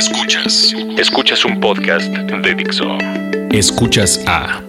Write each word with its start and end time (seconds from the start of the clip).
Escuchas. 0.00 0.74
Escuchas 0.96 1.44
un 1.44 1.60
podcast 1.60 2.06
de 2.10 2.54
Dixo. 2.54 2.86
Escuchas 3.52 4.24
a 4.26 4.62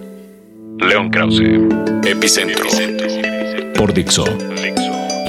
León 0.76 1.08
Krause. 1.08 1.40
Epicentro. 2.04 2.66
por 3.74 3.94
Dixo, 3.94 4.26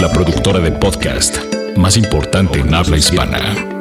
la 0.01 0.11
productora 0.11 0.59
de 0.59 0.73
podcast 0.73 1.37
más 1.77 1.95
importante 1.95 2.59
en 2.59 2.73
habla 2.73 2.97
hispana. 2.97 3.72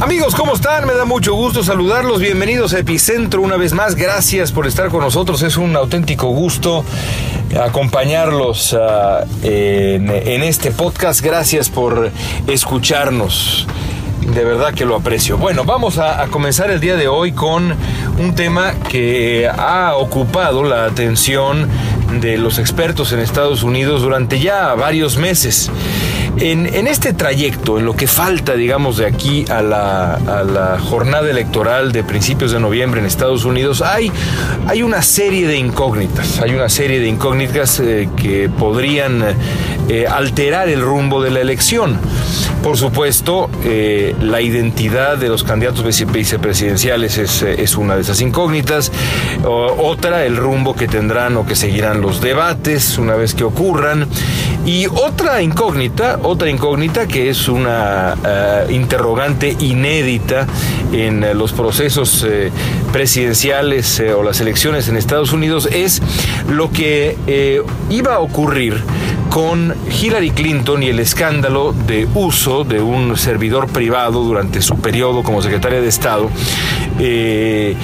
Amigos, 0.00 0.36
¿cómo 0.36 0.54
están? 0.54 0.86
Me 0.86 0.94
da 0.94 1.04
mucho 1.04 1.34
gusto 1.34 1.64
saludarlos. 1.64 2.20
Bienvenidos 2.20 2.72
a 2.72 2.78
Epicentro 2.78 3.42
una 3.42 3.56
vez 3.56 3.72
más. 3.72 3.96
Gracias 3.96 4.52
por 4.52 4.68
estar 4.68 4.90
con 4.90 5.00
nosotros. 5.00 5.42
Es 5.42 5.56
un 5.56 5.74
auténtico 5.74 6.28
gusto 6.28 6.84
acompañarlos 7.60 8.76
ah, 8.78 9.24
en, 9.42 10.08
este 10.44 10.70
podcast. 10.70 11.20
Gracias 11.20 11.68
por 11.68 12.12
escucharnos. 12.46 13.66
De 14.20 14.44
verdad 14.44 14.72
que 14.72 14.84
lo 14.84 14.94
aprecio. 14.94 15.36
Bueno, 15.36 15.64
vamos 15.64 15.98
a, 15.98 16.22
a 16.22 16.28
comenzar 16.28 16.70
el 16.70 16.78
día 16.78 16.94
de 16.94 17.08
hoy 17.08 17.32
con 17.32 17.74
un 18.20 18.34
tema 18.36 18.74
que 18.88 19.48
ha 19.48 19.96
ocupado 19.96 20.62
la 20.62 20.84
atención 20.84 21.68
de 22.20 22.38
los 22.38 22.60
expertos 22.60 23.10
en 23.10 23.18
Estados 23.18 23.64
Unidos 23.64 24.02
durante 24.02 24.38
ya 24.38 24.74
varios 24.74 25.16
meses. 25.16 25.72
En, 26.40 26.86
este 26.86 27.12
trayecto, 27.12 27.78
en 27.78 27.84
lo 27.84 27.96
que 27.96 28.06
falta, 28.06 28.54
digamos, 28.54 28.98
de 28.98 29.06
aquí 29.06 29.44
a 29.48 29.60
la, 29.60 30.78
jornada 30.80 31.28
electoral 31.28 31.90
de 31.92 32.04
principios 32.04 32.52
de 32.52 32.60
noviembre 32.60 33.00
en 33.00 33.06
Estados 33.06 33.44
Unidos, 33.44 33.82
hay, 33.82 34.12
hay 34.66 34.82
una 34.82 35.02
serie 35.02 35.46
de 35.48 35.56
incógnitas. 35.56 36.40
Hay 36.40 36.54
una 36.54 36.68
serie 36.68 37.00
de 37.00 37.08
incógnitas 37.08 37.80
eh, 37.80 38.08
que 38.16 38.48
podrían 38.48 39.22
eh, 39.88 40.06
alterar 40.06 40.68
el 40.68 40.82
rumbo 40.82 41.22
de 41.22 41.30
la 41.30 41.40
elección. 41.40 41.98
Por 42.62 42.76
supuesto, 42.76 43.48
eh, 43.64 44.14
la 44.20 44.42
identidad 44.42 45.16
de 45.16 45.28
los 45.28 45.44
candidatos 45.44 45.82
vice 45.82 46.04
vicepresidenciales 46.04 47.16
es, 47.16 47.40
es, 47.40 47.76
una 47.76 47.94
de 47.94 48.02
esas 48.02 48.20
incógnitas. 48.20 48.92
Otra, 49.44 50.26
el 50.26 50.36
rumbo 50.36 50.74
que 50.74 50.88
tendrán 50.88 51.36
o 51.36 51.46
que 51.46 51.54
seguirán 51.54 52.02
los 52.02 52.20
debates 52.20 52.98
una 52.98 53.14
vez 53.14 53.34
que 53.34 53.44
ocurran. 53.44 54.06
Y 54.66 54.86
otra 54.86 55.40
incógnita, 55.40 56.18
otra 56.22 56.50
incógnita 56.50 57.06
que 57.06 57.30
es 57.30 57.48
una 57.48 58.14
interrogante 58.68 59.56
inédita 59.60 60.46
en 60.92 61.38
los 61.38 61.52
procesos 61.52 62.26
presidenciales 62.92 64.02
o 64.14 64.22
las 64.22 64.40
elecciones 64.40 64.88
en 64.88 64.96
Estados 64.96 65.32
Unidos 65.32 65.68
es 65.72 66.02
lo 66.50 66.70
que 66.70 67.16
iba 67.88 68.16
a 68.16 68.18
ocurrir 68.18 68.82
con 69.30 69.74
Hillary 69.90 70.30
Clinton 70.30 70.82
y 70.82 70.88
el 70.88 71.00
escándalo 71.00 71.72
de 71.72 72.08
uso 72.14 72.64
de 72.64 72.80
un 72.80 73.16
servidor 73.16 73.68
privado 73.68 74.22
durante 74.22 74.62
su 74.62 74.76
periodo 74.78 75.22
como 75.22 75.42
secretaria 75.42 75.80
de 75.80 75.88
Estado 75.88 76.30
eh, 76.98 77.76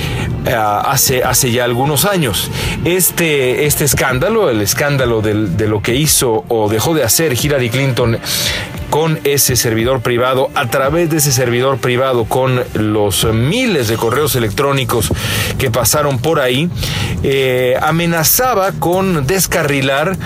hace, 0.46 1.22
hace 1.22 1.52
ya 1.52 1.64
algunos 1.64 2.04
años. 2.04 2.50
Este, 2.84 3.66
este 3.66 3.84
escándalo, 3.84 4.50
el 4.50 4.60
escándalo 4.60 5.20
de 5.22 5.68
lo 5.68 5.82
que 5.82 5.94
hizo 5.94 6.44
o 6.48 6.68
dejó 6.68 6.94
de 6.94 7.04
hacer 7.04 7.32
Hillary 7.32 7.70
Clinton 7.70 8.18
con 8.94 9.18
ese 9.24 9.56
servidor 9.56 10.02
privado, 10.02 10.50
a 10.54 10.68
través 10.68 11.10
de 11.10 11.16
ese 11.16 11.32
servidor 11.32 11.78
privado, 11.78 12.26
con 12.26 12.62
los 12.74 13.24
miles 13.24 13.88
de 13.88 13.96
correos 13.96 14.36
electrónicos 14.36 15.10
que 15.58 15.68
pasaron 15.68 16.20
por 16.20 16.38
ahí, 16.38 16.70
eh, 17.24 17.76
amenazaba 17.82 18.70
con 18.70 19.26
descarrilar 19.26 20.16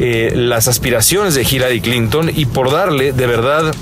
eh, 0.00 0.32
las 0.34 0.66
aspiraciones 0.66 1.36
de 1.36 1.44
Hillary 1.44 1.80
Clinton 1.80 2.28
y 2.34 2.46
por 2.46 2.72
darle 2.72 3.12
de 3.12 3.28
verdad 3.28 3.72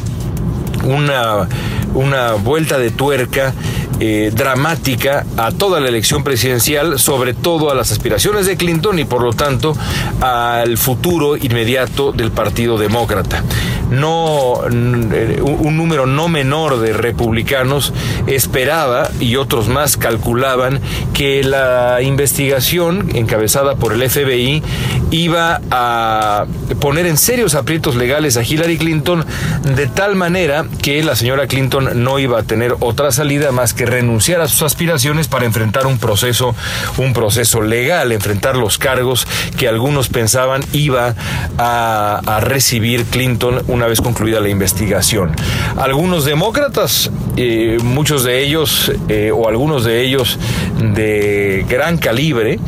una, 0.85 1.49
una 1.95 2.33
vuelta 2.33 2.77
de 2.77 2.91
tuerca 2.91 3.55
eh, 4.01 4.31
dramática 4.35 5.25
a 5.37 5.53
toda 5.53 5.81
la 5.81 5.89
elección 5.89 6.23
presidencial, 6.23 6.99
sobre 6.99 7.35
todo 7.35 7.71
a 7.71 7.75
las 7.75 7.93
aspiraciones 7.93 8.47
de 8.47 8.57
Clinton 8.57 8.99
y 8.99 9.05
por 9.05 9.23
lo 9.23 9.33
tanto 9.33 9.75
al 10.21 10.77
futuro 10.77 11.37
inmediato 11.37 12.13
del 12.13 12.31
Partido 12.31 12.79
Demócrata. 12.79 13.43
No, 13.91 14.55
un 14.55 15.77
número 15.77 16.07
no 16.07 16.29
menor 16.29 16.81
de 16.81 16.93
republicanos 16.93 17.93
esperaba 18.27 19.09
y 19.21 19.37
otros 19.37 19.69
más 19.69 19.97
calculaban 19.97 20.81
que 21.15 21.45
la 21.45 22.03
investigación 22.03 23.11
encabezada 23.15 23.77
por 23.77 23.93
el 23.93 24.09
FBI 24.09 24.63
iba 25.11 25.61
a 25.71 26.47
poner 26.81 27.07
en 27.07 27.17
serios 27.17 27.55
aprietos 27.55 27.97
legales 27.97 28.37
a 28.37 28.43
Hillary 28.43 28.77
Clinton 28.77 29.25
de 29.63 29.87
tal 29.87 30.17
manera 30.17 30.67
que 30.83 31.03
la 31.03 31.17
señora 31.17 31.47
Clinton 31.47 32.03
no 32.03 32.19
iba 32.19 32.41
a 32.41 32.43
tener 32.43 32.75
otra 32.81 33.13
salida 33.13 33.53
más 33.53 33.73
que 33.73 33.86
renunciar 33.87 34.41
a 34.41 34.49
sus 34.49 34.63
aspiraciones 34.63 35.29
para 35.29 35.47
enfrentar 35.47 35.87
un 35.87 35.99
proceso, 35.99 36.55
un 36.99 37.13
proceso 37.13 37.63
legal, 37.63 38.13
enfrentar 38.13 38.57
los 38.57 38.79
cargos 38.79 39.27
que 39.57 39.69
algunos 39.69 40.09
pensaban 40.09 40.63
iba 40.73 41.15
a, 41.59 42.41
recibir 42.41 43.05
Clinton 43.05 43.63
una 43.67 43.87
vez 43.87 44.01
concluida 44.01 44.41
la 44.41 44.49
investigación. 44.49 45.33
Algunos 45.77 46.25
demócratas, 46.25 47.11
eh, 47.37 47.79
muchos 47.83 48.25
de 48.25 48.45
ellos 48.45 48.93
eh, 49.09 49.31
o 49.33 49.49
algunos 49.49 49.85
de 49.85 50.03
ellos 50.03 50.39
de 50.79 51.65
gran 51.69 51.99
calibre, 51.99 52.59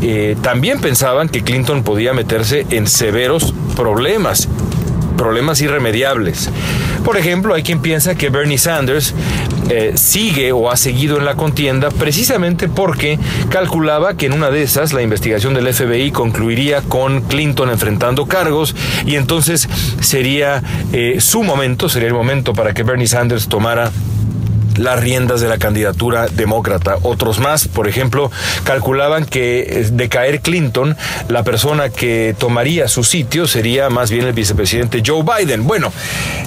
eh, 0.00 0.36
también 0.42 0.80
pensaban 0.80 1.28
que 1.28 1.42
Clinton 1.42 1.84
podía 1.84 2.12
meterse 2.12 2.66
en 2.70 2.88
severos 2.88 3.54
problemas 3.76 4.48
problemas 5.12 5.60
irremediables. 5.60 6.50
Por 7.04 7.16
ejemplo, 7.16 7.54
hay 7.54 7.62
quien 7.62 7.80
piensa 7.80 8.14
que 8.14 8.30
Bernie 8.30 8.58
Sanders 8.58 9.14
eh, 9.70 9.92
sigue 9.96 10.52
o 10.52 10.70
ha 10.70 10.76
seguido 10.76 11.18
en 11.18 11.24
la 11.24 11.34
contienda 11.34 11.90
precisamente 11.90 12.68
porque 12.68 13.18
calculaba 13.48 14.14
que 14.16 14.26
en 14.26 14.32
una 14.32 14.50
de 14.50 14.62
esas 14.62 14.92
la 14.92 15.02
investigación 15.02 15.54
del 15.54 15.72
FBI 15.72 16.10
concluiría 16.10 16.82
con 16.82 17.22
Clinton 17.22 17.70
enfrentando 17.70 18.26
cargos 18.26 18.74
y 19.06 19.16
entonces 19.16 19.68
sería 20.00 20.62
eh, 20.92 21.16
su 21.20 21.42
momento, 21.42 21.88
sería 21.88 22.08
el 22.08 22.14
momento 22.14 22.52
para 22.52 22.74
que 22.74 22.82
Bernie 22.82 23.06
Sanders 23.06 23.48
tomara 23.48 23.90
las 24.76 25.00
riendas 25.00 25.40
de 25.40 25.48
la 25.48 25.58
candidatura 25.58 26.26
demócrata. 26.28 26.96
Otros 27.02 27.38
más, 27.38 27.68
por 27.68 27.88
ejemplo, 27.88 28.30
calculaban 28.64 29.24
que 29.24 29.88
de 29.90 30.08
caer 30.08 30.40
Clinton, 30.40 30.96
la 31.28 31.42
persona 31.42 31.90
que 31.90 32.34
tomaría 32.38 32.88
su 32.88 33.04
sitio 33.04 33.46
sería 33.46 33.90
más 33.90 34.10
bien 34.10 34.26
el 34.26 34.32
vicepresidente 34.32 35.02
Joe 35.04 35.22
Biden. 35.22 35.66
Bueno, 35.66 35.92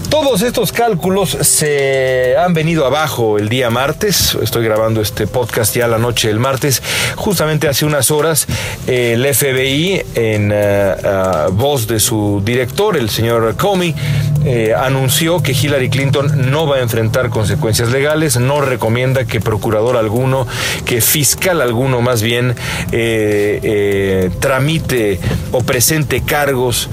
todos 0.10 0.42
estos 0.42 0.72
cálculos 0.72 1.38
se 1.42 2.38
han 2.38 2.54
venido 2.54 2.86
abajo 2.86 3.38
el 3.38 3.50
día 3.50 3.70
martes. 3.70 4.38
Estoy 4.42 4.64
grabando 4.64 5.02
este 5.02 5.28
podcast 5.28 5.76
ya 5.76 5.88
la 5.88 5.98
noche 5.98 6.28
del 6.28 6.40
martes. 6.40 6.82
Justamente 7.16 7.68
hace 7.68 7.86
unas 7.86 8.12
horas, 8.12 8.48
el 8.88 9.26
FBI, 9.34 10.04
en 10.16 10.52
uh, 10.52 11.52
voz 11.52 11.88
de 11.88 12.00
su 12.00 12.42
director, 12.44 12.96
el 12.98 13.10
señor 13.10 13.56
Comey, 13.56 13.96
eh, 14.46 14.74
anunció 14.78 15.42
que 15.42 15.54
Hillary 15.54 15.90
Clinton 15.90 16.52
no 16.52 16.68
va 16.68 16.78
a 16.78 16.82
enfrentar 16.82 17.30
consecuencias 17.30 17.90
legales, 17.90 18.15
no 18.40 18.62
recomienda 18.62 19.26
que 19.26 19.40
procurador 19.40 19.98
alguno, 19.98 20.48
que 20.86 21.02
fiscal 21.02 21.62
alguno 21.62 22.02
más 22.02 22.22
bien, 22.22 22.56
eh, 22.92 23.60
eh, 23.62 24.30
tramite 24.40 25.20
o 25.52 25.62
presente 25.62 26.22
cargos 26.22 26.90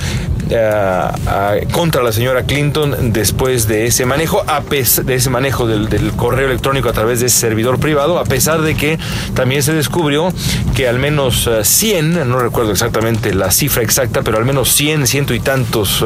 Uh, 0.52 1.70
contra 1.72 2.02
la 2.02 2.12
señora 2.12 2.42
Clinton 2.42 3.12
después 3.12 3.68
de 3.68 3.86
ese 3.86 4.04
manejo, 4.04 4.42
a 4.46 4.60
de 4.60 5.14
ese 5.14 5.30
manejo 5.30 5.66
del, 5.66 6.12
correo 6.12 6.46
electrónico 6.48 6.90
a 6.90 6.92
través 6.92 7.20
de 7.20 7.26
ese 7.26 7.38
servidor 7.38 7.78
privado, 7.78 8.18
a 8.18 8.24
pesar 8.24 8.60
de 8.60 8.74
que 8.74 8.98
también 9.34 9.62
se 9.62 9.72
descubrió 9.72 10.28
que 10.74 10.88
al 10.88 10.98
menos 10.98 11.46
uh, 11.46 11.64
100, 11.64 12.28
no 12.28 12.38
recuerdo 12.38 12.72
exactamente 12.72 13.34
la 13.34 13.50
cifra 13.50 13.82
exacta, 13.82 14.20
pero 14.22 14.36
al 14.36 14.44
menos 14.44 14.70
100, 14.72 15.06
ciento 15.06 15.32
y 15.32 15.40
tantos 15.40 16.04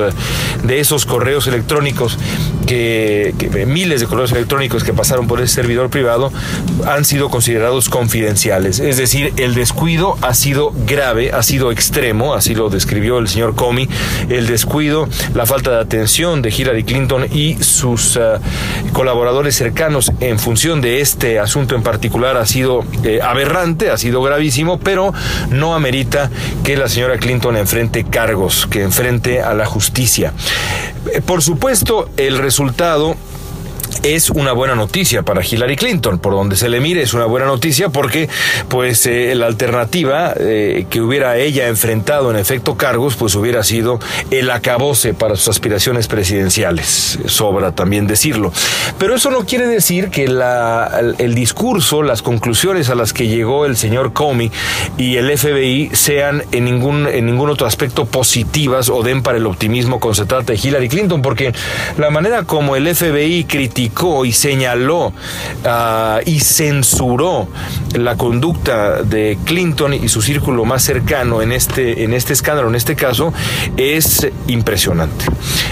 de 0.62 0.78
esos 0.78 1.06
correos 1.06 1.48
electrónicos 1.48 2.16
que, 2.66 3.34
que, 3.38 3.66
miles 3.66 4.00
de 4.00 4.06
correos 4.06 4.30
electrónicos 4.32 4.84
que 4.84 4.92
pasaron 4.92 5.26
por 5.26 5.40
ese 5.40 5.54
servidor 5.54 5.90
privado 5.90 6.32
han 6.86 7.04
sido 7.04 7.30
considerados 7.30 7.88
confidenciales. 7.88 8.78
Es 8.78 8.96
decir, 8.96 9.32
el 9.38 9.54
descuido 9.54 10.16
ha 10.22 10.34
sido 10.34 10.72
grave, 10.86 11.32
ha 11.32 11.42
sido 11.42 11.72
extremo, 11.72 12.34
así 12.34 12.54
lo 12.54 12.68
describió 12.70 13.18
el 13.18 13.28
señor 13.28 13.54
Comey 13.54 13.88
el 14.36 14.46
descuido, 14.46 15.08
la 15.34 15.46
falta 15.46 15.70
de 15.70 15.80
atención 15.80 16.42
de 16.42 16.50
Hillary 16.50 16.84
Clinton 16.84 17.26
y 17.32 17.62
sus 17.62 18.16
uh, 18.16 18.38
colaboradores 18.92 19.54
cercanos 19.54 20.12
en 20.20 20.38
función 20.38 20.80
de 20.80 21.00
este 21.00 21.38
asunto 21.38 21.74
en 21.74 21.82
particular 21.82 22.36
ha 22.36 22.46
sido 22.46 22.84
eh, 23.04 23.20
aberrante, 23.22 23.90
ha 23.90 23.96
sido 23.96 24.22
gravísimo, 24.22 24.78
pero 24.78 25.12
no 25.50 25.74
amerita 25.74 26.30
que 26.64 26.76
la 26.76 26.88
señora 26.88 27.18
Clinton 27.18 27.56
enfrente 27.56 28.04
cargos, 28.04 28.66
que 28.66 28.82
enfrente 28.82 29.40
a 29.40 29.54
la 29.54 29.66
justicia. 29.66 30.32
Por 31.24 31.42
supuesto, 31.42 32.08
el 32.16 32.38
resultado 32.38 33.16
es 34.14 34.30
una 34.30 34.52
buena 34.52 34.74
noticia 34.74 35.22
para 35.22 35.42
Hillary 35.44 35.76
Clinton. 35.76 36.18
Por 36.18 36.32
donde 36.32 36.56
se 36.56 36.68
le 36.68 36.80
mire 36.80 37.02
es 37.02 37.14
una 37.14 37.26
buena 37.26 37.46
noticia 37.46 37.88
porque 37.88 38.28
pues 38.68 39.06
eh, 39.06 39.34
la 39.34 39.46
alternativa 39.46 40.32
eh, 40.38 40.86
que 40.88 41.00
hubiera 41.00 41.36
ella 41.38 41.68
enfrentado 41.68 42.30
en 42.30 42.36
efecto 42.36 42.76
cargos 42.76 43.16
pues 43.16 43.34
hubiera 43.34 43.62
sido 43.64 43.98
el 44.30 44.50
acabose 44.50 45.14
para 45.14 45.36
sus 45.36 45.48
aspiraciones 45.48 46.06
presidenciales. 46.08 47.18
Sobra 47.26 47.72
también 47.72 48.06
decirlo. 48.06 48.52
Pero 48.98 49.14
eso 49.14 49.30
no 49.30 49.44
quiere 49.44 49.66
decir 49.66 50.10
que 50.10 50.24
el, 50.24 51.34
discurso, 51.34 52.02
las 52.02 52.22
conclusiones 52.22 52.90
a 52.90 52.94
las 52.94 53.12
que 53.12 53.26
llegó 53.26 53.66
el 53.66 53.76
señor 53.76 54.12
Comey 54.12 54.50
y 54.96 55.16
el 55.16 55.36
FBI 55.36 55.90
sean 55.92 56.44
en 56.52 56.64
ningún, 56.64 57.06
en 57.06 57.26
ningún 57.26 57.50
otro 57.50 57.66
aspecto 57.66 58.04
positivas 58.06 58.88
o 58.88 59.02
den 59.02 59.22
para 59.22 59.38
el 59.38 59.46
optimismo 59.46 60.00
cuando 60.00 60.14
se 60.14 60.26
trata 60.26 60.52
de 60.52 60.60
Hillary 60.62 60.88
Clinton 60.88 61.22
porque 61.22 61.52
la 61.98 62.10
manera 62.10 62.44
como 62.44 62.76
el 62.76 62.94
FBI 62.94 63.44
y 64.24 64.32
señaló 64.32 65.12
ah, 65.64 66.20
y 66.26 66.40
censuró 66.40 67.48
la 67.94 68.16
conducta 68.16 69.02
de 69.02 69.38
Clinton 69.44 69.94
y 69.94 70.08
su 70.08 70.20
círculo 70.20 70.66
más 70.66 70.82
cercano 70.82 71.40
en 71.40 71.50
este, 71.50 72.04
en 72.04 72.12
este 72.12 72.34
escándalo, 72.34 72.68
en 72.68 72.74
este 72.74 72.94
caso, 72.94 73.32
es 73.78 74.28
impresionante. 74.48 75.24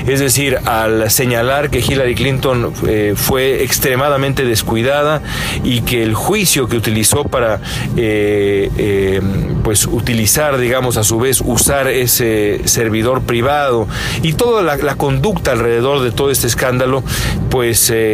Es 0.06 0.20
decir, 0.20 0.58
al 0.64 1.10
señalar 1.10 1.68
que 1.68 1.80
Hillary 1.80 2.14
Clinton 2.14 2.72
eh, 2.86 3.12
fue 3.14 3.62
extremadamente 3.62 4.44
descuidada 4.44 5.20
y 5.62 5.82
que 5.82 6.02
el 6.02 6.14
juicio 6.14 6.66
que 6.66 6.78
utilizó 6.78 7.24
para 7.24 7.60
eh, 7.96 8.70
eh, 8.78 9.20
pues 9.62 9.86
utilizar, 9.86 10.56
digamos, 10.56 10.96
a 10.96 11.04
su 11.04 11.18
vez 11.18 11.42
usar 11.44 11.88
ese 11.88 12.62
servidor 12.64 13.22
privado 13.22 13.86
y 14.22 14.32
toda 14.32 14.62
la, 14.62 14.76
la 14.76 14.94
conducta 14.94 15.52
alrededor 15.52 16.02
de 16.02 16.10
todo 16.10 16.30
este 16.30 16.46
escándalo, 16.46 17.02
pues 17.50 17.90
eh, 17.90 18.13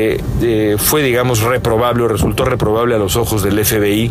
fue, 0.78 1.02
digamos, 1.02 1.42
reprobable 1.42 2.04
o 2.04 2.08
resultó 2.08 2.44
reprobable 2.44 2.94
a 2.94 2.98
los 2.98 3.16
ojos 3.16 3.42
del 3.42 3.64
FBI, 3.64 4.10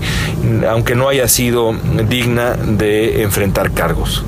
aunque 0.70 0.96
no 0.96 1.10
haya 1.10 1.28
sido 1.28 1.76
digna 2.08 2.56
de 2.56 3.24
enfrentar 3.24 3.72
cargos. 3.72 4.24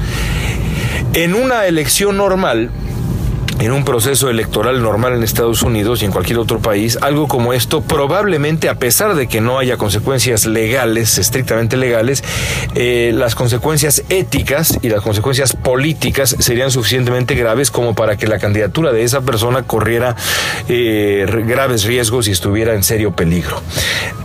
En 1.13 1.33
una 1.35 1.65
elección 1.65 2.17
normal, 2.17 2.69
en 3.59 3.71
un 3.71 3.83
proceso 3.83 4.29
electoral 4.29 4.81
normal 4.81 5.13
en 5.13 5.23
Estados 5.23 5.61
Unidos 5.61 6.01
y 6.01 6.05
en 6.05 6.11
cualquier 6.11 6.39
otro 6.39 6.59
país, 6.59 6.97
algo 7.01 7.27
como 7.27 7.53
esto 7.53 7.81
probablemente, 7.81 8.69
a 8.69 8.75
pesar 8.75 9.15
de 9.15 9.27
que 9.27 9.41
no 9.41 9.59
haya 9.59 9.77
consecuencias 9.77 10.45
legales, 10.45 11.17
estrictamente 11.17 11.77
legales, 11.77 12.23
eh, 12.75 13.11
las 13.13 13.35
consecuencias 13.35 14.03
éticas 14.09 14.77
y 14.81 14.89
las 14.89 15.01
consecuencias 15.01 15.55
políticas 15.55 16.35
serían 16.39 16.71
suficientemente 16.71 17.35
graves 17.35 17.71
como 17.71 17.95
para 17.95 18.17
que 18.17 18.27
la 18.27 18.39
candidatura 18.39 18.91
de 18.91 19.03
esa 19.03 19.21
persona 19.21 19.63
corriera 19.63 20.15
eh, 20.67 21.25
graves 21.45 21.83
riesgos 21.83 22.27
y 22.27 22.31
estuviera 22.31 22.73
en 22.73 22.83
serio 22.83 23.15
peligro. 23.15 23.61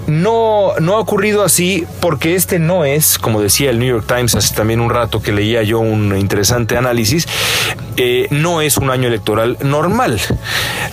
No, 0.07 0.75
no 0.81 0.97
ha 0.97 1.01
ocurrido 1.01 1.43
así 1.43 1.85
porque 2.01 2.35
este 2.35 2.59
no 2.59 2.85
es, 2.85 3.19
como 3.19 3.41
decía 3.41 3.71
el 3.71 3.79
New 3.79 3.89
York 3.89 4.07
Times 4.07 4.35
hace 4.35 4.55
también 4.55 4.81
un 4.81 4.91
rato 4.91 5.21
que 5.21 5.33
leía 5.33 5.63
yo 5.63 5.81
un 5.81 6.17
interesante 6.17 6.77
análisis, 6.77 7.27
eh, 7.97 8.29
no 8.31 8.61
es 8.61 8.77
un 8.77 8.91
año 8.91 9.09
electoral 9.09 9.57
normal, 9.63 10.21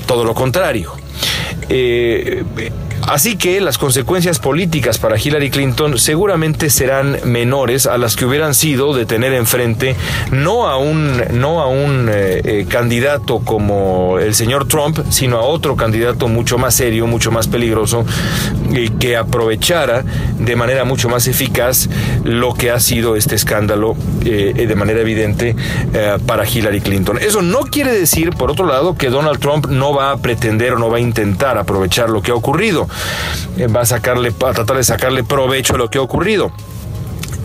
todo 0.07 0.24
lo 0.24 0.33
contrario. 0.33 0.94
Eh, 1.69 2.44
Así 3.08 3.36
que 3.36 3.60
las 3.60 3.78
consecuencias 3.78 4.40
políticas 4.40 4.98
para 4.98 5.18
Hillary 5.18 5.50
Clinton 5.50 6.00
seguramente 6.00 6.70
serán 6.70 7.18
menores 7.26 7.86
a 7.86 7.98
las 7.98 8.16
que 8.16 8.26
hubieran 8.26 8.56
sido 8.56 8.94
de 8.94 9.06
tener 9.06 9.34
enfrente 9.34 9.96
no 10.32 10.68
a 10.68 10.78
un, 10.78 11.22
no 11.32 11.62
a 11.62 11.68
un 11.68 12.10
eh, 12.10 12.42
eh, 12.44 12.66
candidato 12.68 13.40
como 13.40 14.20
el 14.20 14.34
señor 14.34 14.68
Trump, 14.68 15.00
sino 15.10 15.38
a 15.38 15.42
otro 15.42 15.76
candidato 15.76 16.28
mucho 16.28 16.58
más 16.58 16.76
serio, 16.76 17.06
mucho 17.06 17.30
más 17.30 17.48
peligroso, 17.48 18.06
que 19.00 19.18
aprovechara 19.18 20.04
de 20.40 20.56
manera 20.56 20.86
mucho 20.86 21.10
más 21.10 21.28
eficaz 21.28 21.90
lo 22.24 22.54
que 22.54 22.72
ha 22.72 22.80
sido 22.80 23.16
este 23.16 23.36
escándalo 23.36 23.96
eh, 24.26 24.66
de 24.68 24.76
manera 24.76 25.02
evidente 25.02 25.56
para 26.26 26.48
Hillary 26.48 26.82
Clinton. 26.82 27.18
Eso 27.20 27.42
no 27.42 27.62
quiere 27.62 27.92
decir, 27.92 28.32
por 28.32 28.50
otro 28.50 28.66
lado, 28.66 28.96
que 28.96 29.10
Donald 29.10 29.40
Trump 29.40 29.68
no 29.68 29.94
va 29.94 30.12
a 30.12 30.18
pretender 30.18 30.74
o 30.74 30.80
no 30.80 30.90
va 30.90 30.98
a 30.98 31.02
intentar 31.02 31.58
aprovechar 31.58 32.10
lo 32.10 32.22
que 32.22 32.32
ha 32.32 32.36
ocurrido. 32.36 32.88
Eh, 33.57 33.68
va 33.68 33.81
a 33.81 33.86
sacarle, 33.86 34.30
a 34.30 34.54
tratar 34.54 34.78
de 34.78 34.84
sacarle 34.84 35.24
provecho 35.24 35.75
a 35.75 35.78
lo 35.78 35.90
que 35.90 35.98
ha 35.98 36.01
ocurrido. 36.01 36.51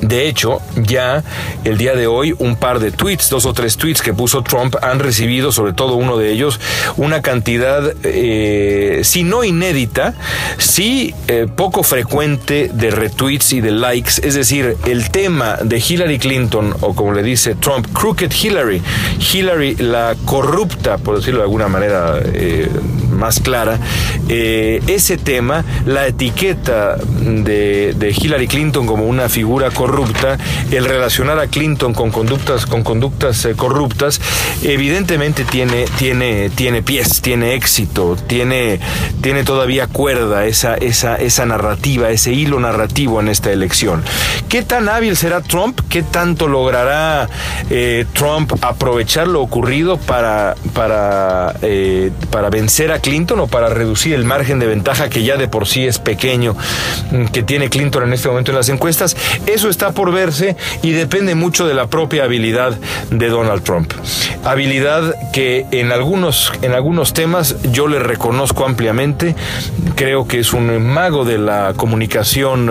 De 0.00 0.29
hecho, 0.29 0.61
ya 0.77 1.25
el 1.65 1.77
día 1.77 1.95
de 1.95 2.06
hoy 2.06 2.35
un 2.39 2.56
par 2.56 2.79
de 2.79 2.93
tweets, 2.93 3.31
dos 3.31 3.47
o 3.47 3.53
tres 3.53 3.77
tweets 3.77 4.00
que 4.00 4.15
puso 4.15 4.43
Trump 4.43 4.77
han 4.83 5.00
recibido, 5.00 5.50
sobre 5.50 5.73
todo 5.73 5.95
uno 5.95 6.17
de 6.17 6.31
ellos, 6.31 6.61
una 6.97 7.21
cantidad, 7.21 7.95
eh, 8.05 9.00
si 9.03 9.25
no 9.25 9.43
inédita, 9.43 10.15
sí 10.59 11.15
eh, 11.27 11.47
poco 11.53 11.83
frecuente 11.83 12.71
de 12.73 12.91
retweets 12.91 13.53
y 13.55 13.61
de 13.61 13.73
likes. 13.73 14.12
Es 14.23 14.35
decir, 14.35 14.77
el 14.87 15.11
tema 15.11 15.56
de 15.62 15.83
Hillary 15.87 16.19
Clinton, 16.19 16.75
o 16.81 16.95
como 16.95 17.12
le 17.12 17.23
dice 17.23 17.56
Trump, 17.56 17.87
Crooked 17.93 18.33
Hillary, 18.33 18.81
Hillary 19.33 19.77
la 19.77 20.15
corrupta, 20.25 20.99
por 20.99 21.17
decirlo 21.17 21.41
de 21.41 21.45
alguna 21.45 21.69
manera 21.69 22.21
eh, 22.25 22.69
más 23.19 23.41
clara, 23.41 23.79
ese 24.29 25.19
tema, 25.19 25.65
la 25.85 26.06
etiqueta 26.06 26.97
de, 26.97 28.15
Hillary 28.19 28.49
Clinton 28.49 28.87
como 28.87 29.05
una 29.05 29.29
figura 29.29 29.70
corrupta, 29.70 30.38
el 30.70 30.85
relacionar 30.85 31.38
a 31.38 31.47
Clinton 31.47 31.94
con 31.94 32.11
conductas, 32.11 32.67
con 32.67 32.82
conductas 32.82 33.44
eh, 33.44 33.55
corruptas, 33.55 34.20
evidentemente 34.62 35.44
tiene, 35.44 35.85
tiene, 35.99 36.50
tiene 36.50 36.82
pies, 36.82 37.20
tiene 37.20 37.55
éxito, 37.55 38.17
tiene, 38.26 38.81
tiene 39.21 39.44
todavía 39.44 39.87
cuerda 39.87 40.47
esa, 40.47 40.75
esa, 40.75 41.17
esa 41.17 41.47
narrativa, 41.47 42.11
ese 42.11 42.32
hilo 42.32 42.61
narrativo 42.61 43.21
en 43.21 43.29
esta 43.29 43.53
elección. 43.53 44.03
¿Qué 44.49 44.62
tan 44.62 44.88
hábil 44.88 45.17
será 45.17 45.43
Trump? 45.43 45.81
¿Qué 45.88 46.03
tanto 46.03 46.49
logrará 46.49 47.29
eh, 47.71 48.06
Trump 48.14 48.53
aprovechar 48.62 49.29
lo 49.29 49.43
ocurrido 49.43 49.99
para, 49.99 50.55
para, 50.73 51.55
eh, 51.62 52.11
para 52.31 52.50
vencer 52.50 52.93
a 52.93 52.99
Clinton 53.00 53.08
o 53.09 53.47
para 53.47 53.71
reducir 53.71 54.15
el 54.15 54.25
margen 54.25 54.59
de 54.59 54.67
ventaja 54.67 55.09
que 55.09 55.23
ya 55.23 55.39
de 55.39 55.49
por 55.49 55.67
sí 55.67 55.87
es 55.87 55.99
pequeño 55.99 56.55
mm, 57.11 57.27
que 57.27 57.43
tiene 57.43 57.71
Clinton 57.71 58.03
en 58.03 58.13
este 58.13 58.29
momento 58.29 58.51
en 58.51 58.57
las 58.59 58.69
encuestas? 58.69 59.17
Eso 59.47 59.71
es 59.71 59.79
está 59.79 59.93
por 59.93 60.13
verse 60.13 60.57
y 60.83 60.91
depende 60.91 61.37
mucho 61.37 61.65
de 61.65 61.73
la 61.73 61.87
propia 61.87 62.25
habilidad 62.25 62.77
de 63.13 63.29
Donald 63.29 63.63
Trump. 63.63 63.93
Habilidad 64.43 65.15
que 65.33 65.67
en 65.71 65.93
algunos, 65.93 66.53
en 66.63 66.73
algunos 66.73 67.13
temas 67.13 67.57
yo 67.73 67.89
le 67.89 67.99
reconozco 67.99 68.65
ampliamente. 68.65 69.35
Creo 69.95 70.27
que 70.27 70.41
es 70.41 70.53
un 70.53 70.87
mago 70.87 71.25
de 71.25 71.39
la 71.39 71.75
comunicación 71.77 72.71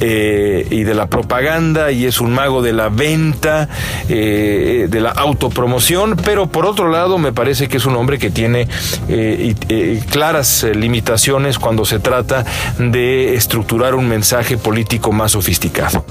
eh, 0.00 0.66
y 0.70 0.82
de 0.82 0.94
la 0.94 1.06
propaganda 1.06 1.92
y 1.92 2.06
es 2.06 2.20
un 2.20 2.32
mago 2.32 2.62
de 2.62 2.72
la 2.72 2.88
venta, 2.88 3.68
eh, 4.08 4.86
de 4.88 5.00
la 5.00 5.10
autopromoción, 5.10 6.16
pero 6.24 6.46
por 6.48 6.66
otro 6.66 6.90
lado 6.90 7.18
me 7.18 7.32
parece 7.32 7.68
que 7.68 7.76
es 7.76 7.86
un 7.86 7.96
hombre 7.96 8.18
que 8.18 8.30
tiene 8.30 8.68
eh, 9.08 10.00
claras 10.10 10.64
limitaciones 10.74 11.58
cuando 11.58 11.84
se 11.84 11.98
trata 11.98 12.44
de 12.78 13.34
estructurar 13.34 13.94
un 13.94 14.08
mensaje 14.08 14.56
político 14.56 15.12
más 15.12 15.32
sofisticado. 15.32 16.04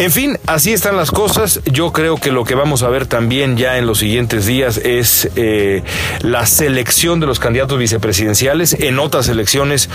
En 0.00 0.10
fin, 0.10 0.38
así 0.46 0.72
están 0.72 0.96
las 0.96 1.10
cosas. 1.10 1.60
Yo 1.70 1.92
creo 1.92 2.16
que 2.16 2.32
lo 2.32 2.44
que 2.44 2.54
vamos 2.54 2.82
a 2.82 2.88
ver 2.88 3.04
también 3.04 3.58
ya 3.58 3.76
en 3.76 3.86
los 3.86 3.98
siguientes 3.98 4.46
días 4.46 4.78
es 4.78 5.28
eh, 5.36 5.82
la 6.22 6.46
selección 6.46 7.20
de 7.20 7.26
los 7.26 7.38
candidatos 7.38 7.78
vicepresidenciales. 7.78 8.72
En 8.72 8.98
otras 8.98 9.28
elecciones 9.28 9.90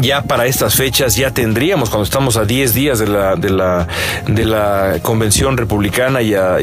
ya 0.00 0.22
para 0.22 0.46
estas 0.46 0.74
fechas 0.74 1.16
ya 1.16 1.30
tendríamos, 1.30 1.90
cuando 1.90 2.04
estamos 2.04 2.36
a 2.36 2.44
10 2.44 2.74
días 2.74 2.98
de 2.98 3.08
la, 3.08 3.36
de 3.36 3.50
la, 3.50 3.88
de 4.26 4.44
la 4.44 4.98
convención 5.02 5.56
republicana 5.56 6.22
y 6.22 6.34
a, 6.34 6.56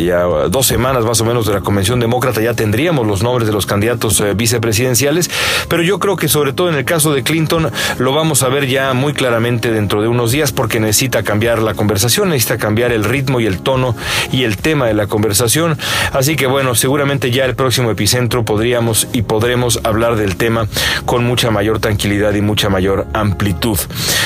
dos 0.50 0.68
semanas 0.68 1.06
más 1.06 1.20
o 1.22 1.26
menos 1.26 1.46
de 1.46 1.54
la 1.54 1.62
convención 1.62 2.00
demócrata, 2.00 2.42
ya 2.42 2.54
tendríamos 2.54 3.08
los 3.08 3.24
nombres 3.24 3.48
de 3.48 3.54
los 3.54 3.66
candidatos 3.66 4.20
eh, 4.20 4.34
vicepresidenciales, 4.34 5.30
pero 5.68 5.84
yo 5.84 6.00
creo 6.00 6.16
que 6.16 6.28
sobre 6.28 6.54
todo 6.54 6.70
en 6.70 6.76
el 6.76 6.86
caso 6.86 7.14
de 7.14 7.24
Clinton 7.24 7.72
lo 7.98 8.14
vamos 8.14 8.44
a 8.44 8.50
ver 8.50 8.68
ya 8.68 8.94
muy 8.94 9.14
claramente 9.14 9.72
dentro 9.72 10.02
de 10.02 10.08
unos 10.08 10.32
días 10.32 10.52
porque 10.52 10.80
necesita 10.80 11.24
cambiar 11.24 11.60
la 11.60 11.74
conversación, 11.74 12.30
necesita 12.30 12.58
cambiar 12.58 12.92
el 12.92 13.04
ritmo 13.04 13.40
y 13.40 13.46
el 13.46 13.60
tono 13.60 13.96
y 14.32 14.44
el 14.44 14.58
tema 14.58 14.88
de 14.88 14.94
la 14.94 15.08
conversación, 15.08 15.78
así 16.12 16.36
que 16.36 16.48
bueno, 16.48 16.76
seguramente 16.76 17.32
ya 17.32 17.46
el 17.46 17.56
próximo 17.56 17.92
epicentro 17.92 18.46
podríamos 18.46 19.08
y 19.14 19.24
podremos 19.24 19.80
hablar 19.84 20.16
del 20.16 20.36
tema 20.36 20.68
con 21.06 21.24
mucha 21.26 21.52
mayor 21.52 21.80
tranquilidad 21.80 22.34
y 22.34 22.42
mucha 22.42 22.70
mayor 22.70 23.08
amplitud. 23.24 23.80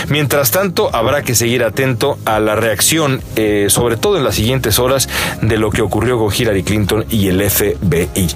Mientras 0.10 0.51
tanto, 0.51 0.94
habrá 0.94 1.24
que 1.24 1.36
seguir 1.36 1.63
atento 1.63 2.20
a 2.25 2.39
la 2.39 2.56
reacción, 2.56 3.22
eh, 3.36 3.68
sobre 3.70 3.96
todo 3.96 4.18
en 4.18 4.25
las 4.25 4.36
siguientes 4.36 4.80
horas, 4.80 5.08
de 5.42 5.58
lo 5.58 5.72
que 5.72 5.82
ocurrió 5.82 6.18
con 6.18 6.34
Hillary 6.34 6.63
Clinton 6.63 7.06
y 7.10 7.30
el 7.30 7.50
FBI. 7.50 8.27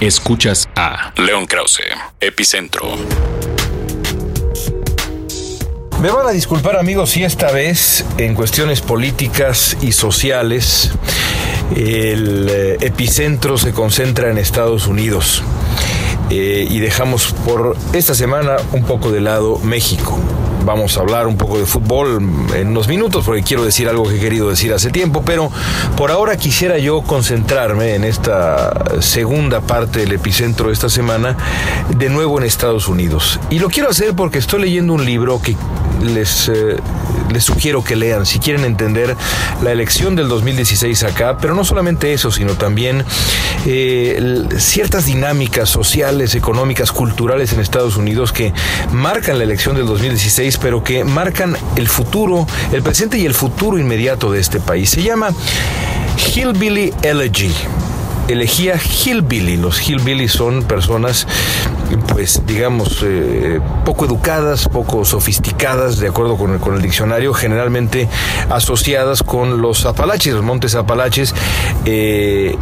Escuchas 0.00 0.68
a 0.74 1.12
León 1.16 1.46
Krause, 1.46 1.82
Epicentro. 2.20 2.96
Me 6.00 6.10
van 6.10 6.28
a 6.28 6.30
disculpar 6.30 6.76
amigos 6.76 7.10
si 7.10 7.24
esta 7.24 7.50
vez 7.50 8.04
en 8.18 8.36
cuestiones 8.36 8.80
políticas 8.80 9.76
y 9.80 9.90
sociales 9.90 10.92
el 11.76 12.48
eh, 12.48 12.76
epicentro 12.80 13.58
se 13.58 13.72
concentra 13.72 14.30
en 14.30 14.38
Estados 14.38 14.86
Unidos. 14.86 15.42
Eh, 16.30 16.66
y 16.68 16.80
dejamos 16.80 17.32
por 17.46 17.76
esta 17.92 18.14
semana 18.14 18.56
un 18.72 18.84
poco 18.84 19.10
de 19.10 19.20
lado 19.20 19.58
México 19.58 20.18
vamos 20.68 20.98
a 20.98 21.00
hablar 21.00 21.26
un 21.26 21.38
poco 21.38 21.58
de 21.58 21.64
fútbol 21.64 22.20
en 22.54 22.68
unos 22.68 22.88
minutos 22.88 23.24
porque 23.24 23.42
quiero 23.42 23.64
decir 23.64 23.88
algo 23.88 24.06
que 24.06 24.16
he 24.16 24.20
querido 24.20 24.50
decir 24.50 24.70
hace 24.74 24.90
tiempo, 24.90 25.22
pero 25.24 25.50
por 25.96 26.10
ahora 26.10 26.36
quisiera 26.36 26.76
yo 26.76 27.00
concentrarme 27.00 27.94
en 27.94 28.04
esta 28.04 29.00
segunda 29.00 29.62
parte 29.62 30.00
del 30.00 30.12
epicentro 30.12 30.66
de 30.66 30.74
esta 30.74 30.90
semana 30.90 31.38
de 31.96 32.10
nuevo 32.10 32.38
en 32.38 32.44
Estados 32.44 32.86
Unidos. 32.86 33.40
Y 33.48 33.60
lo 33.60 33.70
quiero 33.70 33.88
hacer 33.88 34.12
porque 34.12 34.36
estoy 34.36 34.60
leyendo 34.60 34.92
un 34.92 35.06
libro 35.06 35.40
que 35.40 35.56
les, 36.02 36.50
eh, 36.50 36.76
les 37.32 37.44
sugiero 37.44 37.82
que 37.82 37.96
lean 37.96 38.26
si 38.26 38.38
quieren 38.38 38.64
entender 38.64 39.16
la 39.62 39.72
elección 39.72 40.16
del 40.16 40.28
2016 40.28 41.02
acá, 41.04 41.38
pero 41.40 41.54
no 41.54 41.64
solamente 41.64 42.12
eso, 42.12 42.30
sino 42.30 42.54
también 42.54 43.04
eh, 43.66 44.44
ciertas 44.58 45.06
dinámicas 45.06 45.70
sociales, 45.70 46.34
económicas, 46.34 46.92
culturales 46.92 47.54
en 47.54 47.60
Estados 47.60 47.96
Unidos 47.96 48.32
que 48.32 48.52
marcan 48.92 49.38
la 49.38 49.44
elección 49.44 49.74
del 49.74 49.86
2016 49.86 50.57
pero 50.60 50.82
que 50.82 51.04
marcan 51.04 51.56
el 51.76 51.88
futuro, 51.88 52.46
el 52.72 52.82
presente 52.82 53.18
y 53.18 53.26
el 53.26 53.34
futuro 53.34 53.78
inmediato 53.78 54.30
de 54.32 54.40
este 54.40 54.60
país. 54.60 54.90
Se 54.90 55.02
llama 55.02 55.30
Hillbilly 56.34 56.92
Elegy 57.02 57.52
elegía 58.28 58.78
hillbilly. 58.78 59.56
Los 59.56 59.80
hillbilly 59.80 60.28
son 60.28 60.62
personas, 60.62 61.26
pues 62.08 62.42
digamos, 62.46 63.02
eh, 63.02 63.60
poco 63.84 64.04
educadas, 64.04 64.68
poco 64.68 65.04
sofisticadas, 65.04 65.98
de 65.98 66.08
acuerdo 66.08 66.36
con 66.36 66.74
el, 66.74 66.82
diccionario, 66.82 67.32
generalmente 67.32 68.08
asociadas 68.50 69.22
con 69.22 69.60
los 69.60 69.86
apalaches, 69.86 70.34
los 70.34 70.44
montes 70.44 70.74
apalaches, 70.74 71.34
eh, 71.84 72.56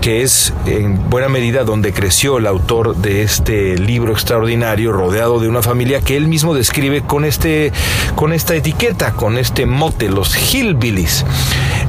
que 0.00 0.22
es 0.22 0.52
en 0.66 1.10
buena 1.10 1.28
medida 1.28 1.64
donde 1.64 1.92
creció 1.92 2.38
el 2.38 2.46
autor 2.46 2.96
de 2.96 3.22
este 3.22 3.76
libro 3.78 4.12
extraordinario, 4.12 4.92
rodeado 4.92 5.40
de 5.40 5.48
una 5.48 5.62
familia 5.62 6.00
que 6.00 6.16
él 6.16 6.28
mismo 6.28 6.54
describe 6.54 7.02
con, 7.02 7.24
este, 7.24 7.72
con 8.14 8.32
esta 8.32 8.54
etiqueta, 8.54 9.12
con 9.12 9.38
este 9.38 9.66
mote, 9.66 10.08
los 10.08 10.36
hillbillies. 10.36 11.24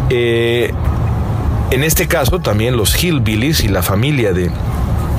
Eh, 0.09 0.71
en 1.71 1.85
este 1.85 2.07
caso, 2.09 2.39
también 2.39 2.75
los 2.75 3.01
Hillbillies 3.01 3.63
y 3.63 3.69
la 3.69 3.81
familia 3.81 4.33
de 4.33 4.51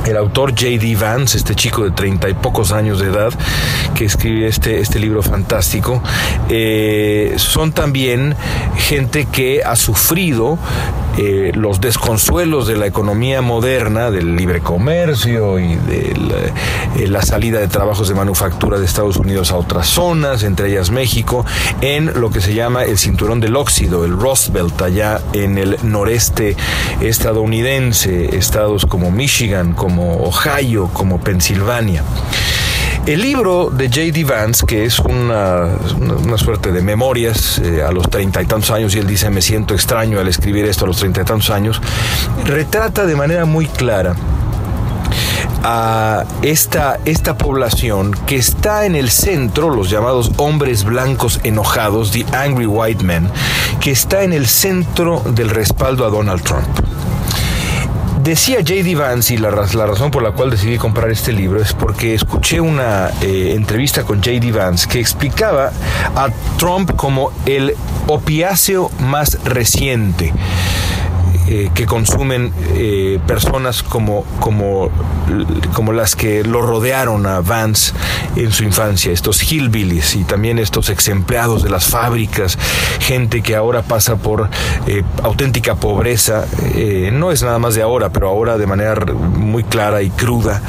el 0.05 0.17
autor 0.17 0.51
J.D. 0.51 0.97
Vance, 0.97 1.39
este 1.39 1.55
chico 1.55 1.85
de 1.85 1.93
treinta 1.93 2.29
y 2.29 2.35
pocos 2.35 2.73
años 2.73 3.01
de 3.01 3.07
edad, 3.07 3.33
que 3.95 4.05
escribe 4.05 4.49
este, 4.49 4.81
este 4.81 4.99
libro 4.99 5.23
fantástico, 5.23 6.03
eh, 6.51 7.35
son 7.37 7.73
también 7.73 8.37
gente 8.77 9.27
que 9.27 9.63
ha 9.65 9.77
sufrido 9.77 10.59
eh, 11.19 11.53
los 11.55 11.81
desconsuelos 11.81 12.67
de 12.67 12.77
la 12.77 12.87
economía 12.87 13.43
moderna, 13.43 14.11
del 14.11 14.37
libre 14.37 14.61
comercio 14.61 15.59
y 15.59 15.77
de 15.77 16.15
la, 16.17 17.01
eh, 17.03 17.07
la, 17.09 17.23
salida 17.23 17.61
de 17.61 17.69
trabajos 17.69 18.09
de 18.09 18.15
manufactura 18.15 18.79
de 18.79 18.87
Estados 18.87 19.17
Unidos 19.17 19.53
a 19.53 19.57
otras 19.57 19.87
zonas, 19.87 20.43
entre 20.43 20.71
ellas 20.71 20.91
México, 20.91 21.45
en 21.81 22.21
lo 22.21 22.31
que 22.31 22.41
se 22.41 22.55
llama 22.55 22.85
el 22.85 22.99
cinturón 22.99 23.41
del 23.41 23.57
óxido, 23.57 24.05
el 24.05 24.13
Rust 24.13 24.51
Belt, 24.51 24.81
allá 24.81 25.21
en 25.33 25.59
el 25.59 25.77
noreste 25.83 26.57
estadounidense, 27.01 28.37
estados 28.37 28.87
como 28.87 29.11
Michigan, 29.11 29.75
como 29.75 30.25
Ohio, 30.25 30.89
como 30.93 31.21
Pensilvania. 31.21 32.03
El 33.05 33.21
libro 33.21 33.69
de 33.69 33.89
J.D. 33.89 34.25
Vance, 34.25 34.65
que 34.65 34.85
es 34.85 35.01
una, 35.01 35.67
una, 35.99 36.39
suerte 36.39 36.71
de 36.71 36.83
memorias 36.83 37.59
eh, 37.59 37.83
a 37.83 37.91
los 37.91 38.09
treinta 38.09 38.41
y 38.41 38.47
tantos 38.47 38.71
años, 38.71 38.95
y 38.95 39.01
él 39.01 39.09
dice, 39.09 39.29
me 39.29 39.43
siento 39.43 39.75
extraño 39.75 40.21
al 40.21 40.29
escribir 40.29 40.67
esto 40.67 40.85
a 40.85 40.89
los 40.89 40.99
treinta 40.99 41.23
y 41.23 41.25
tantos 41.25 41.51
años, 41.51 41.83
retrata 42.45 43.05
de 43.05 43.17
manera 43.17 43.45
muy 43.45 43.67
clara 43.67 44.15
a 45.65 46.25
esta, 46.43 47.01
esta 47.05 47.37
población 47.37 48.13
que 48.27 48.37
está 48.37 48.87
en 48.87 48.95
el 48.95 49.11
centro, 49.11 49.71
los 49.71 49.91
llamados 49.91 50.31
hombres 50.37 50.85
blancos 50.85 51.41
enojados, 51.43 52.13
the 52.13 52.25
angry 52.33 52.67
white 52.67 53.03
men, 53.03 53.29
que 53.81 53.91
está 53.91 54.23
en 54.23 54.33
el 54.33 54.47
centro 54.47 55.23
del 55.27 55.51
respaldo 55.51 56.07
a 56.07 56.09
Donald 56.09 56.43
Trump. 56.43 56.69
Decía 58.23 58.59
J.D. 58.59 58.95
Vance, 58.95 59.35
y 59.35 59.37
la, 59.39 59.51
razón 59.51 60.13
por 60.13 60.23
la 60.23 60.31
cual 60.31 60.51
decidí 60.51 60.79
comprar 60.79 61.11
este 61.11 61.33
libro 61.33 61.61
es 61.61 61.73
porque 61.73 62.15
escuché 62.15 62.61
una 62.61 63.11
eh, 63.21 63.55
entrevista 63.57 64.05
con 64.05 64.19
J.D. 64.19 64.53
Vance 64.53 64.89
que 64.89 65.01
explicaba 65.01 65.73
a 66.15 66.29
Trump 66.57 66.95
como 66.95 67.33
el 67.47 67.75
opiáceo 68.07 68.93
más 69.01 69.43
reciente. 69.43 70.33
Eh, 71.55 71.71
que 71.75 71.85
consumen 71.85 72.51
eh, 72.77 73.21
personas 73.27 73.83
como, 73.83 74.25
como, 74.41 74.89
como 75.75 75.93
las 75.93 76.17
que 76.17 76.45
lo 76.45 76.63
rodearon 76.63 77.27
a 77.27 77.43
Vance 77.43 77.93
en 78.37 78.53
su 78.53 78.65
infancia, 78.65 79.13
estos 79.13 79.43
hillbillies 79.43 80.17
y 80.17 80.25
también 80.25 80.59
estos 80.59 80.89
ex 80.89 81.09
empleados 81.09 81.63
de 81.63 81.69
las 81.69 81.85
fábricas, 81.85 82.57
gente 83.01 83.43
que 83.43 83.55
ahora 83.55 83.83
pasa 83.83 84.17
por 84.17 84.49
eh, 84.87 85.03
auténtica 85.23 85.75
pobreza, 85.75 86.47
no 87.13 87.31
es 87.31 87.43
nada 87.43 87.59
más 87.59 87.75
de 87.75 87.83
ahora, 87.83 88.09
pero 88.09 88.29
ahora 88.29 88.57
de 88.57 88.67
manera 88.67 89.05
muy 89.13 89.63
clara 89.63 90.01
y 90.01 90.09
cruda, 90.09 90.63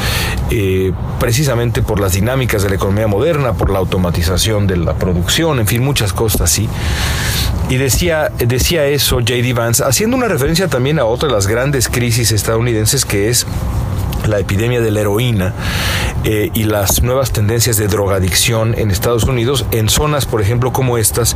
precisamente 1.17 1.81
por 1.81 2.01
las 2.01 2.11
dinámicas 2.11 2.61
de 2.61 2.69
la 2.69 2.75
economía 2.75 3.07
moderna, 3.07 3.53
por 3.53 3.69
la 3.69 3.79
automatización 3.79 4.67
de 4.67 4.75
la 4.75 4.95
producción, 4.95 5.59
en 5.59 5.67
fin, 5.67 5.81
muchas 5.81 6.11
cosas 6.11 6.41
así. 6.41 6.67
Y 7.69 7.77
decía, 7.77 8.29
decía 8.37 8.85
eso 8.85 9.15
J.D. 9.15 9.53
Vance, 9.53 9.83
haciendo 9.83 10.17
una 10.17 10.27
referencia 10.27 10.67
también 10.73 10.97
a 10.97 11.05
otra 11.05 11.27
de 11.27 11.35
las 11.35 11.45
grandes 11.45 11.87
crisis 11.87 12.31
estadounidenses 12.31 13.05
que 13.05 13.29
es 13.29 13.45
la 14.25 14.39
epidemia 14.39 14.81
de 14.81 14.89
la 14.89 15.01
heroína 15.01 15.53
eh, 16.23 16.49
y 16.51 16.63
las 16.63 17.03
nuevas 17.03 17.31
tendencias 17.31 17.77
de 17.77 17.87
drogadicción 17.87 18.73
en 18.75 18.89
Estados 18.89 19.25
Unidos, 19.25 19.67
en 19.69 19.87
zonas, 19.87 20.25
por 20.25 20.41
ejemplo, 20.41 20.73
como 20.73 20.97
estas, 20.97 21.35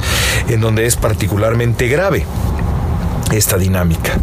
en 0.49 0.59
donde 0.59 0.87
es 0.87 0.95
particularmente 0.95 1.87
grave 1.87 2.25
esta 3.31 3.59
dinámica. 3.59 4.17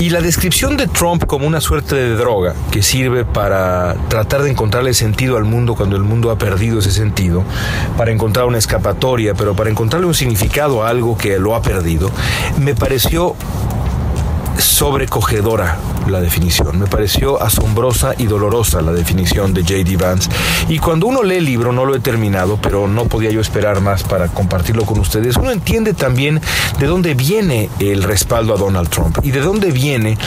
Y 0.00 0.10
la 0.10 0.20
descripción 0.20 0.76
de 0.76 0.88
Trump 0.88 1.24
como 1.26 1.46
una 1.46 1.60
suerte 1.60 1.94
de 1.94 2.16
droga 2.16 2.56
que 2.72 2.82
sirve 2.82 3.24
para 3.24 3.94
tratar 4.08 4.42
de 4.42 4.50
encontrarle 4.50 4.92
sentido 4.92 5.36
al 5.36 5.44
mundo 5.44 5.76
cuando 5.76 5.94
el 5.94 6.02
mundo 6.02 6.32
ha 6.32 6.36
perdido 6.36 6.80
ese 6.80 6.90
sentido, 6.90 7.44
para 7.96 8.10
encontrar 8.10 8.46
una 8.46 8.58
escapatoria, 8.58 9.34
pero 9.34 9.54
para 9.54 9.70
encontrarle 9.70 10.08
un 10.08 10.14
significado 10.14 10.82
a 10.82 10.88
algo 10.88 11.16
que 11.16 11.38
lo 11.38 11.54
ha 11.54 11.62
perdido, 11.62 12.10
me 12.58 12.74
pareció 12.74 13.36
sobrecogedora 14.58 15.78
la 16.08 16.20
definición. 16.20 16.78
Me 16.78 16.86
pareció 16.86 17.42
asombrosa 17.42 18.14
y 18.18 18.26
dolorosa 18.26 18.82
la 18.82 18.92
definición 18.92 19.54
de 19.54 19.62
J.D. 19.62 19.96
Vance. 19.96 20.30
Y 20.68 20.78
cuando 20.78 21.06
uno 21.06 21.22
lee 21.22 21.36
el 21.36 21.44
libro, 21.44 21.72
no 21.72 21.84
lo 21.84 21.94
he 21.94 22.00
terminado, 22.00 22.58
pero 22.60 22.88
no 22.88 23.06
podía 23.06 23.30
yo 23.30 23.40
esperar 23.40 23.80
más 23.80 24.02
para 24.02 24.28
compartirlo 24.28 24.84
con 24.84 24.98
ustedes, 24.98 25.36
uno 25.36 25.50
entiende 25.50 25.94
también 25.94 26.40
de 26.78 26.86
dónde 26.86 27.14
viene 27.14 27.68
el 27.78 28.02
respaldo 28.02 28.54
a 28.54 28.56
Donald 28.56 28.88
Trump 28.88 29.18
y 29.22 29.30
de 29.30 29.40
dónde 29.40 29.70
viene 29.70 30.18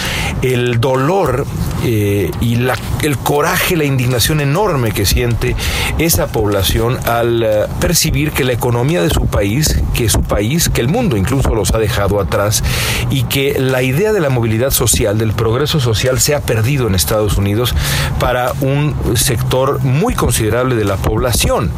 el 0.41 0.79
dolor 0.79 1.45
eh, 1.83 2.31
y 2.41 2.55
la, 2.55 2.77
el 3.01 3.17
coraje, 3.17 3.75
la 3.75 3.83
indignación 3.83 4.41
enorme 4.41 4.91
que 4.91 5.05
siente 5.05 5.55
esa 5.97 6.27
población 6.27 6.97
al 7.05 7.43
uh, 7.43 7.79
percibir 7.79 8.31
que 8.31 8.43
la 8.43 8.53
economía 8.53 9.01
de 9.01 9.09
su 9.09 9.27
país, 9.27 9.81
que 9.93 10.09
su 10.09 10.21
país, 10.21 10.69
que 10.69 10.81
el 10.81 10.87
mundo 10.87 11.17
incluso 11.17 11.53
los 11.53 11.73
ha 11.73 11.77
dejado 11.77 12.19
atrás 12.19 12.63
y 13.09 13.23
que 13.23 13.59
la 13.59 13.83
idea 13.83 14.13
de 14.15 14.21
la 14.21 14.29
movilidad 14.29 14.71
social, 14.71 15.17
del 15.17 15.33
progreso 15.33 15.79
social, 15.79 16.19
se 16.19 16.33
ha 16.33 16.39
perdido 16.39 16.87
en 16.87 16.95
Estados 16.95 17.37
Unidos 17.37 17.75
para 18.19 18.53
un 18.61 18.95
sector 19.15 19.83
muy 19.83 20.15
considerable 20.15 20.75
de 20.75 20.85
la 20.85 20.97
población. 20.97 21.71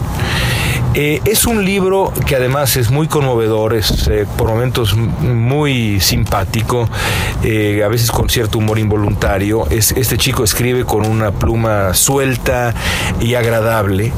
Eh, 1.00 1.22
es 1.26 1.46
un 1.46 1.64
libro 1.64 2.12
que 2.26 2.36
además 2.36 2.76
es 2.76 2.90
muy 2.90 3.08
conmovedor, 3.08 3.76
es 3.76 4.08
eh, 4.08 4.26
por 4.36 4.48
momentos 4.48 4.96
muy 4.96 6.00
simpático, 6.00 6.90
eh, 7.44 7.84
a 7.86 7.88
veces 7.88 8.10
con 8.10 8.32
cierto 8.32 8.58
humor 8.58 8.80
involuntario. 8.80 9.68
Es, 9.70 9.92
este 9.92 10.18
chico 10.18 10.44
escribe 10.44 10.86
con 10.86 11.06
una 11.06 11.30
pluma 11.32 11.94
suelta 11.94 12.74
y 13.20 13.36
agradable, 13.36 14.12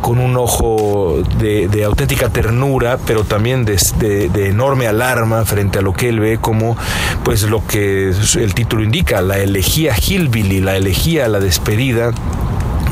con 0.00 0.20
un 0.20 0.36
ojo 0.36 1.24
de, 1.40 1.84
auténtica 1.84 2.28
ternura, 2.28 2.96
pero 3.04 3.24
también 3.24 3.64
de, 3.64 4.30
enorme 4.46 4.86
alarma 4.86 5.44
frente 5.44 5.80
a 5.80 5.82
lo 5.82 5.92
que 5.92 6.08
él 6.08 6.20
ve 6.20 6.38
como 6.40 6.76
pues 7.24 7.42
lo 7.42 7.66
que 7.66 8.12
el 8.36 8.54
título 8.54 8.84
indica, 8.84 9.20
la 9.22 9.38
elegía 9.38 9.96
Hillbilly, 9.96 10.60
la 10.60 10.76
elegía, 10.76 11.26
la 11.26 11.40
despedida 11.40 12.12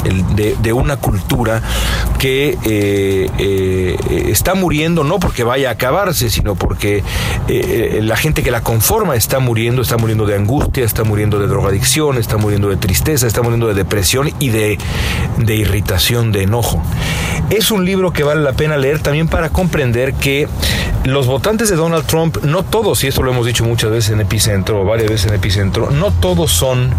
de, 0.02 0.72
una 0.72 0.96
cultura 0.96 1.62
que 2.18 2.58
eh, 2.64 3.30
eh, 3.38 3.96
está 4.28 4.54
muriendo 4.54 5.02
no 5.04 5.18
porque 5.18 5.44
vaya 5.44 5.70
a 5.70 5.72
acabarse, 5.72 6.30
sino 6.30 6.54
porque 6.54 7.02
eh, 7.48 8.00
la 8.02 8.16
gente 8.16 8.42
que 8.42 8.50
la 8.50 8.60
conforma 8.62 9.16
está 9.16 9.38
muriendo, 9.38 9.82
está 9.82 9.96
muriendo 9.96 10.26
de 10.26 10.36
angustia, 10.36 10.84
está 10.84 11.04
muriendo 11.04 11.38
de 11.38 11.46
drogadicción, 11.46 12.18
está 12.18 12.36
muriendo 12.36 12.68
de 12.68 12.76
tristeza, 12.76 13.26
está 13.26 13.42
muriendo 13.42 13.66
de 13.68 13.74
depresión 13.74 14.30
y 14.38 14.50
de, 14.50 14.78
de 15.38 15.56
irritación, 15.56 16.32
de 16.32 16.42
enojo. 16.42 16.82
Es 17.50 17.70
un 17.70 17.84
libro 17.84 18.12
que 18.12 18.24
vale 18.24 18.42
la 18.42 18.52
pena 18.52 18.76
leer 18.76 19.00
también 19.00 19.28
para 19.28 19.50
comprender 19.50 20.14
que 20.14 20.48
los 21.04 21.26
votantes 21.26 21.70
de 21.70 21.76
Donald 21.76 22.04
Trump, 22.06 22.38
no 22.42 22.62
todos, 22.62 23.02
y 23.04 23.06
eso 23.06 23.22
lo 23.22 23.32
hemos 23.32 23.46
dicho 23.46 23.64
muchas 23.64 23.90
veces 23.90 24.10
en 24.10 24.20
Epicentro, 24.20 24.82
o 24.82 24.84
varias 24.84 25.10
veces 25.10 25.28
en 25.28 25.34
Epicentro, 25.34 25.90
no 25.90 26.10
todos 26.10 26.52
son 26.52 26.90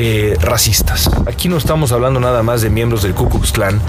eh, 0.00 0.36
racistas. 0.40 1.10
Aquí 1.26 1.48
no 1.48 1.56
estamos 1.56 1.90
hablando 1.90 2.20
nada 2.20 2.44
más 2.44 2.62
de 2.62 2.70
miembros 2.70 3.02
del 3.02 3.14
Ku 3.14 3.28
Klux 3.28 3.50
Klan 3.50 3.80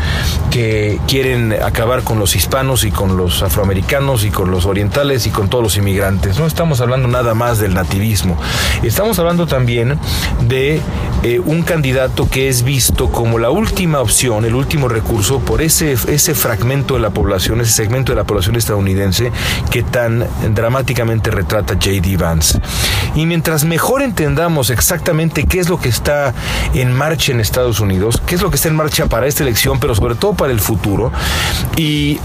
que 0.49 0.99
quieren 1.07 1.53
acabar 1.53 2.01
con 2.01 2.17
los 2.17 2.35
hispanos 2.35 2.83
y 2.83 2.89
con 2.89 3.15
los 3.15 3.43
afroamericanos 3.43 4.23
y 4.23 4.31
con 4.31 4.49
los 4.49 4.65
orientales 4.65 5.27
y 5.27 5.29
con 5.29 5.49
todos 5.49 5.63
los 5.63 5.77
inmigrantes. 5.77 6.39
No 6.39 6.47
estamos 6.47 6.81
hablando 6.81 7.07
nada 7.07 7.35
más 7.35 7.59
del 7.59 7.75
nativismo. 7.75 8.39
Estamos 8.81 9.19
hablando 9.19 9.45
también 9.45 9.99
de 10.47 10.81
eh, 11.21 11.39
un 11.39 11.61
candidato 11.61 12.27
que 12.27 12.47
es 12.47 12.63
visto 12.63 13.11
como 13.11 13.37
la 13.37 13.51
última 13.51 13.99
opción, 13.99 14.45
el 14.45 14.55
último 14.55 14.87
recurso 14.87 15.37
por 15.41 15.61
ese, 15.61 15.91
ese 15.91 16.33
fragmento 16.33 16.95
de 16.95 17.01
la 17.01 17.11
población, 17.11 17.61
ese 17.61 17.73
segmento 17.73 18.13
de 18.13 18.15
la 18.15 18.23
población 18.23 18.55
estadounidense 18.55 19.31
que 19.69 19.83
tan 19.83 20.25
dramáticamente 20.55 21.29
retrata 21.29 21.75
J.D. 21.75 22.17
Vance. 22.17 22.59
Y 23.13 23.27
mientras 23.27 23.63
mejor 23.63 24.01
entendamos 24.01 24.71
exactamente 24.71 25.45
qué 25.45 25.59
es 25.59 25.69
lo 25.69 25.79
que 25.79 25.98
está 25.99 26.33
en 26.73 26.93
marcha 26.93 27.31
en 27.31 27.39
Estados 27.39 27.79
Unidos, 27.79 28.21
qué 28.25 28.35
es 28.35 28.41
lo 28.41 28.49
que 28.49 28.55
está 28.55 28.69
en 28.69 28.75
marcha 28.75 29.07
para 29.07 29.27
esta 29.27 29.43
elección, 29.43 29.79
pero 29.79 29.93
sobre 29.93 30.15
todo 30.15 30.33
para 30.33 30.51
el 30.51 30.59
futuro, 30.59 31.11
y 31.75 32.19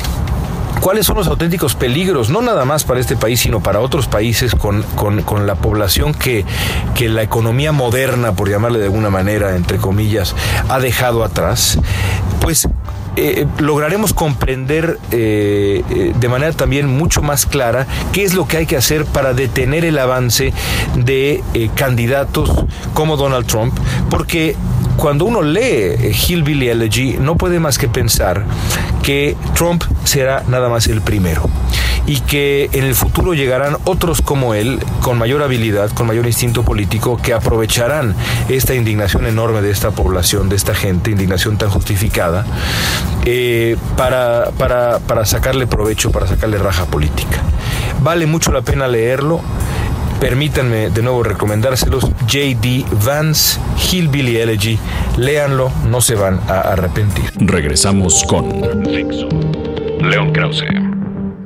cuáles 0.80 1.06
son 1.06 1.16
los 1.16 1.26
auténticos 1.26 1.74
peligros, 1.74 2.30
no 2.30 2.40
nada 2.40 2.64
más 2.64 2.84
para 2.84 3.00
este 3.00 3.16
país, 3.16 3.40
sino 3.40 3.60
para 3.60 3.80
otros 3.80 4.06
países 4.06 4.54
con, 4.54 4.82
con, 4.82 5.46
la 5.46 5.54
población 5.56 6.14
que, 6.14 6.44
que 6.94 7.08
la 7.08 7.22
economía 7.22 7.72
moderna, 7.72 8.32
por 8.32 8.48
llamarle 8.48 8.78
de 8.78 8.86
alguna 8.86 9.10
manera, 9.10 9.56
entre 9.56 9.78
comillas, 9.78 10.34
ha 10.68 10.78
dejado 10.78 11.24
atrás, 11.24 11.78
pues 12.40 12.68
eh, 13.16 13.46
lograremos 13.58 14.12
comprender 14.12 14.98
eh, 15.12 15.82
eh, 15.88 16.12
de 16.18 16.28
manera 16.28 16.52
también 16.52 16.88
mucho 16.88 17.22
más 17.22 17.46
clara 17.46 17.86
qué 18.12 18.24
es 18.24 18.34
lo 18.34 18.48
que 18.48 18.56
hay 18.56 18.66
que 18.66 18.76
hacer 18.76 19.04
para 19.04 19.34
detener 19.34 19.84
el 19.84 19.98
avance 19.98 20.52
de 20.96 21.42
candidatos 21.76 22.50
como 22.92 23.16
Donald 23.16 23.46
Trump, 23.46 23.78
porque 24.10 24.56
cuando 24.96 25.26
uno 25.26 25.42
lee 25.42 26.12
Hillbilly 26.26 26.68
Elegy 26.68 27.16
no 27.20 27.36
puede 27.36 27.60
más 27.60 27.78
que 27.78 27.88
pensar 27.88 28.44
que 29.02 29.36
Trump 29.54 29.84
será 30.04 30.42
nada 30.48 30.68
más 30.68 30.86
el 30.88 31.00
primero 31.00 31.48
y 32.06 32.20
que 32.20 32.68
en 32.72 32.84
el 32.84 32.94
futuro 32.94 33.34
llegarán 33.34 33.76
otros 33.84 34.20
como 34.20 34.54
él, 34.54 34.80
con 35.00 35.18
mayor 35.18 35.42
habilidad, 35.42 35.90
con 35.90 36.06
mayor 36.06 36.26
instinto 36.26 36.62
político, 36.62 37.18
que 37.22 37.32
aprovecharán 37.32 38.14
esta 38.48 38.74
indignación 38.74 39.26
enorme 39.26 39.62
de 39.62 39.70
esta 39.70 39.90
población, 39.90 40.48
de 40.48 40.56
esta 40.56 40.74
gente, 40.74 41.10
indignación 41.10 41.56
tan 41.56 41.70
justificada, 41.70 42.44
eh, 43.24 43.76
para, 43.96 44.50
para, 44.58 44.98
para 45.00 45.24
sacarle 45.24 45.66
provecho, 45.66 46.10
para 46.10 46.26
sacarle 46.26 46.58
raja 46.58 46.86
política. 46.86 47.42
Vale 48.00 48.26
mucho 48.26 48.52
la 48.52 48.62
pena 48.62 48.88
leerlo. 48.88 49.40
Permítanme 50.20 50.90
de 50.90 51.02
nuevo 51.02 51.22
recomendárselos. 51.22 52.10
JD 52.26 52.84
Vance, 53.04 53.58
Hillbilly 53.90 54.38
Elegy. 54.38 54.78
Léanlo, 55.16 55.70
no 55.86 56.00
se 56.00 56.14
van 56.14 56.40
a 56.48 56.60
arrepentir. 56.60 57.30
Regresamos 57.36 58.24
con 58.24 58.60
León 60.00 60.32
Krause. 60.32 60.64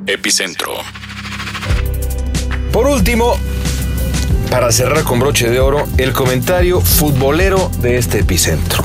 Epicentro. 0.05 0.71
Por 2.71 2.87
último, 2.87 3.35
para 4.51 4.71
cerrar 4.71 5.03
con 5.03 5.19
broche 5.19 5.49
de 5.49 5.59
oro, 5.59 5.85
el 5.97 6.13
comentario 6.13 6.81
futbolero 6.81 7.71
de 7.81 7.97
este 7.97 8.19
epicentro. 8.19 8.83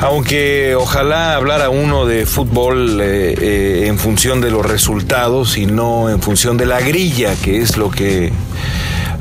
Aunque 0.00 0.76
ojalá 0.76 1.34
hablara 1.34 1.70
uno 1.70 2.06
de 2.06 2.24
fútbol 2.24 3.00
eh, 3.00 3.34
eh, 3.40 3.86
en 3.88 3.98
función 3.98 4.40
de 4.40 4.50
los 4.50 4.64
resultados 4.64 5.58
y 5.58 5.66
no 5.66 6.08
en 6.08 6.22
función 6.22 6.56
de 6.56 6.66
la 6.66 6.80
grilla, 6.80 7.34
que 7.34 7.60
es 7.60 7.76
lo 7.76 7.90
que, 7.90 8.32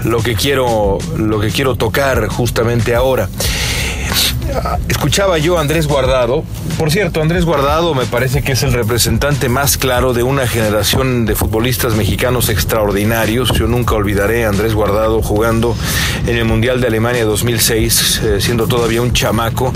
lo 0.04 0.22
que, 0.22 0.36
quiero, 0.36 1.00
lo 1.18 1.40
que 1.40 1.50
quiero 1.50 1.76
tocar 1.76 2.28
justamente 2.28 2.94
ahora 2.94 3.28
escuchaba 4.88 5.38
yo 5.38 5.58
a 5.58 5.62
Andrés 5.62 5.88
Guardado. 5.88 6.44
Por 6.78 6.92
cierto, 6.92 7.22
Andrés 7.22 7.46
Guardado 7.46 7.94
me 7.94 8.06
parece 8.06 8.44
que 8.44 8.54
es 8.54 8.64
el 8.64 8.74
representante 8.74 9.50
más 9.50 9.78
claro 9.78 10.14
de 10.14 10.24
una 10.24 10.48
generación 10.48 11.26
de 11.26 11.36
futbolistas 11.36 11.96
mexicanos 11.96 12.50
extraordinarios. 12.50 13.52
Yo 13.52 13.68
nunca 13.68 13.96
olvidaré 13.96 14.46
a 14.46 14.50
Andrés 14.50 14.74
Guardado 14.74 15.22
jugando 15.22 15.76
en 16.28 16.38
el 16.38 16.46
Mundial 16.46 16.82
de 16.82 16.88
Alemania 16.88 17.26
2006, 17.26 18.22
eh, 18.24 18.42
siendo 18.42 18.68
todavía 18.68 19.02
un 19.02 19.14
chamaco 19.14 19.74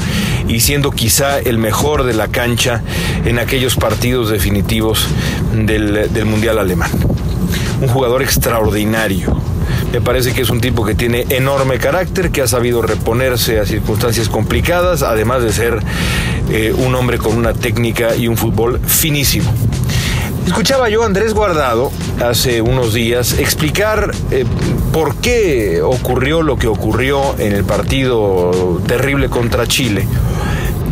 y 0.48 0.60
siendo 0.60 0.92
quizá 0.92 1.40
el 1.40 1.58
mejor 1.58 2.04
de 2.04 2.14
la 2.14 2.28
cancha 2.28 2.84
en 3.26 3.40
aquellos 3.40 3.76
partidos 3.76 4.30
definitivos 4.30 5.08
del, 5.54 6.14
del 6.14 6.26
Mundial 6.26 6.60
alemán. 6.60 6.92
Un 7.82 7.88
jugador 7.88 8.22
extraordinario 8.22 9.51
me 9.92 10.02
parece 10.02 10.34
que 10.34 10.42
es 10.42 10.50
un 10.50 10.62
tipo 10.62 10.86
que 10.86 10.96
tiene 10.96 11.26
enorme 11.30 11.78
carácter, 11.78 12.32
que 12.32 12.42
ha 12.42 12.48
sabido 12.48 12.82
reponerse 12.82 13.60
a 13.60 13.66
circunstancias 13.66 14.30
complicadas, 14.30 15.04
además 15.04 15.44
de 15.44 15.52
ser 15.52 15.80
eh, 16.50 16.74
un 16.76 16.96
hombre 16.96 17.18
con 17.18 17.38
una 17.38 17.54
técnica 17.54 18.16
y 18.16 18.28
un 18.28 18.38
fútbol 18.38 18.80
finísimo. 18.86 19.52
Escuchaba 20.46 20.90
yo 20.90 21.04
a 21.04 21.06
Andrés 21.06 21.34
Guardado 21.34 21.92
hace 22.24 22.62
unos 22.62 22.94
días 22.94 23.34
explicar 23.40 24.12
eh, 24.32 24.46
por 24.92 25.16
qué 25.18 25.82
ocurrió 25.82 26.42
lo 26.42 26.58
que 26.58 26.68
ocurrió 26.68 27.36
en 27.38 27.54
el 27.54 27.64
partido 27.64 28.82
terrible 28.88 29.30
contra 29.30 29.68
Chile 29.68 30.06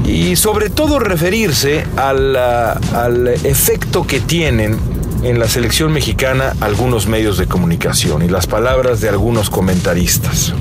y 0.05 0.35
sobre 0.35 0.69
todo 0.69 0.99
referirse 0.99 1.85
al, 1.97 2.35
al 2.35 3.27
efecto 3.27 4.07
que 4.07 4.19
tienen 4.19 4.77
en 5.23 5.39
la 5.39 5.47
selección 5.47 5.91
mexicana 5.91 6.53
algunos 6.61 7.07
medios 7.07 7.37
de 7.37 7.47
comunicación 7.47 8.23
y 8.23 8.29
las 8.29 8.47
palabras 8.47 9.01
de 9.01 9.09
algunos 9.09 9.49
comentaristas 9.49 10.53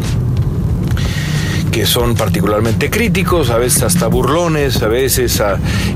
que 1.71 1.87
son 1.87 2.17
particularmente 2.17 2.91
críticos, 2.91 3.51
a 3.51 3.59
veces 3.59 3.85
hasta 3.85 4.09
burlones, 4.09 4.83
a 4.83 4.89
veces 4.89 5.41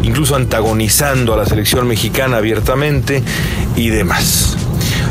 incluso 0.02 0.36
antagonizando 0.36 1.34
a 1.34 1.36
la 1.36 1.46
selección 1.46 1.88
mexicana 1.88 2.36
abiertamente 2.36 3.22
y 3.74 3.88
demás. 3.88 4.56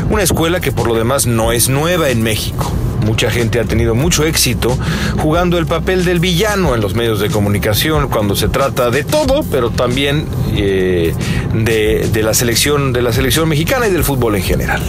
Una 0.08 0.22
escuela 0.22 0.60
que 0.60 0.72
por 0.72 0.86
lo 0.86 0.94
demás 0.94 1.26
no 1.26 1.52
es 1.52 1.68
nueva 1.68 2.08
en 2.08 2.22
México. 2.22 2.72
Mucha 3.04 3.30
gente 3.30 3.60
ha 3.60 3.64
tenido 3.64 3.94
mucho 3.94 4.24
éxito 4.24 4.78
jugando 5.18 5.58
el 5.58 5.66
papel 5.66 6.04
del 6.04 6.20
villano 6.20 6.74
en 6.74 6.80
los 6.80 6.94
medios 6.94 7.20
de 7.20 7.30
comunicación 7.30 8.08
cuando 8.08 8.36
se 8.36 8.48
trata 8.48 8.90
de 8.90 9.04
todo, 9.04 9.42
pero 9.50 9.70
también 9.70 10.26
eh, 10.56 11.14
de, 11.54 12.22
la 12.22 12.34
selección, 12.34 12.92
de 12.92 13.02
la 13.02 13.12
selección 13.12 13.48
mexicana 13.48 13.88
y 13.88 13.90
del 13.90 14.04
fútbol 14.04 14.36
en 14.36 14.42
general. 14.42 14.82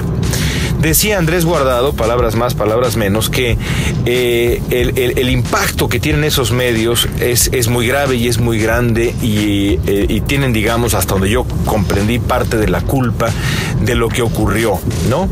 Decía 0.79 1.17
Andrés 1.17 1.45
Guardado, 1.45 1.93
palabras 1.93 2.35
más, 2.35 2.55
palabras 2.55 2.97
menos, 2.97 3.29
que 3.29 3.57
eh, 4.05 4.61
el, 4.69 5.29
impacto 5.29 5.87
que 5.87 6.01
tienen 6.01 6.25
esos 6.25 6.51
medios 6.51 7.07
es, 7.21 7.49
es 7.53 7.69
muy 7.69 7.87
grave 7.87 8.17
y 8.17 8.27
es 8.27 8.37
muy 8.37 8.59
grande 8.59 9.15
y, 9.21 9.79
eh, 9.87 10.05
y, 10.09 10.19
tienen, 10.21 10.51
digamos, 10.51 10.93
hasta 10.93 11.13
donde 11.13 11.29
yo 11.29 11.45
comprendí 11.63 12.19
parte 12.19 12.57
de 12.57 12.67
la 12.67 12.81
culpa 12.81 13.29
de 13.81 13.95
lo 13.95 14.09
que 14.09 14.21
ocurrió, 14.21 14.79
¿no? 15.09 15.27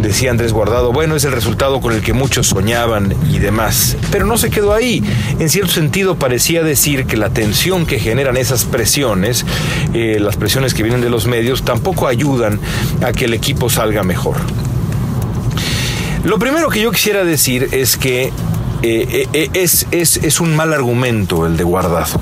Decía 0.00 0.30
Andrés 0.30 0.52
Guardado, 0.52 0.92
bueno, 0.92 1.16
es 1.16 1.24
el 1.24 1.32
resultado 1.32 1.80
con 1.80 1.92
el 1.92 2.02
que 2.02 2.12
muchos 2.12 2.48
soñaban 2.48 3.14
y 3.30 3.38
demás. 3.38 3.96
Pero 4.10 4.26
no 4.26 4.38
se 4.38 4.50
quedó 4.50 4.72
ahí. 4.72 5.02
En 5.38 5.48
cierto 5.48 5.72
sentido 5.72 6.16
parecía 6.16 6.62
decir 6.62 7.06
que 7.06 7.16
la 7.16 7.30
tensión 7.30 7.86
que 7.86 7.98
generan 7.98 8.36
esas 8.36 8.64
presiones, 8.64 9.44
eh, 9.94 10.18
las 10.20 10.36
presiones 10.36 10.74
que 10.74 10.82
vienen 10.82 11.00
de 11.00 11.10
los 11.10 11.26
medios, 11.26 11.64
tampoco 11.64 12.06
ayudan 12.06 12.60
a 13.04 13.12
que 13.12 13.26
el 13.26 13.34
equipo 13.34 13.70
salga 13.70 14.02
mejor. 14.02 14.36
Lo 16.24 16.38
primero 16.40 16.68
que 16.70 16.80
yo 16.80 16.90
quisiera 16.90 17.24
decir 17.24 17.68
es 17.70 17.96
que 17.96 18.32
eh, 18.82 19.08
eh, 19.10 19.28
eh, 19.32 19.50
es, 19.54 19.86
es, 19.90 20.40
un 20.40 20.54
mal 20.54 20.72
argumento 20.72 21.46
el 21.46 21.56
de 21.56 21.64
guardado. 21.64 22.20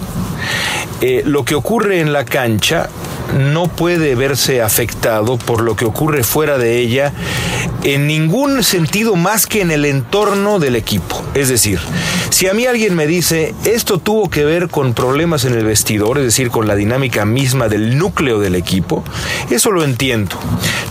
lo 1.25 1.45
que 1.45 1.55
ocurre 1.55 2.01
en 2.01 2.13
la 2.13 2.25
cancha 2.25 2.89
no 3.35 3.69
puede 3.69 4.15
verse 4.15 4.63
afectado 4.63 5.37
por 5.37 5.63
lo 5.63 5.77
que 5.77 5.85
ocurre 5.85 6.23
fuera 6.25 6.59
de 6.59 6.79
ella 6.79 7.13
en 7.83 8.07
ningún 8.07 8.63
sentido 8.63 9.17
más 9.17 9.47
que 9.47 9.61
en 9.61 9.71
el 9.71 9.85
entorno 9.85 10.59
del 10.59 10.77
equipo. 10.77 11.23
Es 11.35 11.49
decir, 11.49 11.81
si 12.31 12.49
a 12.49 12.55
mí 12.55 12.67
alguien 12.67 12.95
me 12.95 13.07
dice 13.07 13.55
esto 13.65 13.99
tuvo 13.99 14.31
que 14.31 14.45
ver 14.45 14.69
con 14.69 14.95
problemas 14.95 15.45
en 15.45 15.55
el 15.55 15.65
vestidor, 15.65 16.19
es 16.19 16.25
decir, 16.25 16.51
con 16.51 16.67
la 16.67 16.77
dinámica 16.77 17.25
misma 17.25 17.69
del 17.69 17.99
núcleo 17.99 18.39
del 18.39 18.55
equipo, 18.55 19.05
eso 19.51 19.71
lo 19.71 19.85
entiendo. 19.85 20.37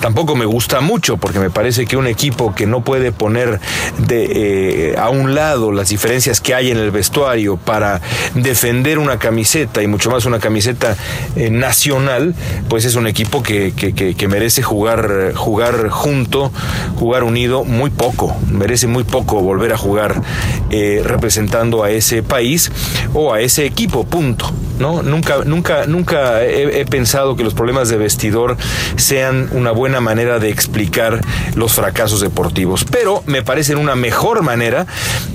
Tampoco 0.04 0.36
me 0.36 0.44
gusta 0.44 0.82
mucho 0.82 1.16
porque 1.16 1.40
me 1.40 1.50
parece 1.50 1.86
que 1.86 1.96
un 1.96 2.08
equipo 2.08 2.54
que 2.54 2.68
no 2.68 2.84
puede 2.84 3.14
poner 3.14 3.62
eh, 4.10 4.96
a 4.98 5.10
un 5.10 5.34
lado 5.34 5.72
las 5.72 5.88
diferencias 5.88 6.42
que 6.42 6.54
hay 6.54 6.72
en 6.72 6.78
el 6.78 6.92
vestuario 6.92 7.56
para 7.56 8.02
defender 8.36 9.00
una 9.00 9.18
camiseta 9.18 9.82
y 9.82 9.88
mucho 9.88 10.12
más 10.12 10.26
una 10.26 10.40
camiseta 10.40 10.98
eh, 11.38 11.50
nacional, 11.50 12.36
pues 12.68 12.84
es 12.84 12.96
un 12.96 13.08
equipo 13.08 13.44
que, 13.44 13.72
que 13.74 14.28
merece 14.28 14.62
jugar, 14.62 15.32
jugar 15.36 15.88
junto 15.88 16.52
jugar 16.98 17.24
unido 17.24 17.64
muy 17.64 17.90
poco, 17.90 18.36
merece 18.52 18.88
muy 18.88 19.04
poco 19.04 19.42
volver 19.42 19.74
a 19.74 19.78
jugar 19.78 20.22
eh, 20.70 21.02
representando 21.04 21.84
a 21.84 21.92
ese 21.92 22.24
país 22.24 22.72
o 23.14 23.34
a 23.34 23.42
ese 23.42 23.66
equipo, 23.66 24.04
punto. 24.04 24.52
¿no? 24.80 25.04
Nunca, 25.04 25.44
nunca, 25.46 25.86
nunca 25.86 26.44
he, 26.44 26.86
pensado 26.86 27.36
que 27.36 27.44
los 27.44 27.54
problemas 27.54 27.90
de 27.90 27.98
vestidor 27.98 28.58
sean 28.96 29.50
una 29.52 29.72
buena 29.72 29.93
manera 30.02 30.40
de 30.40 30.50
explicar 30.50 31.22
los 31.56 31.74
fracasos 31.74 32.22
deportivos, 32.22 32.86
pero 32.86 33.24
me 33.26 33.44
parecen 33.44 33.78
una 33.78 33.96
mejor 33.96 34.42
manera 34.44 34.86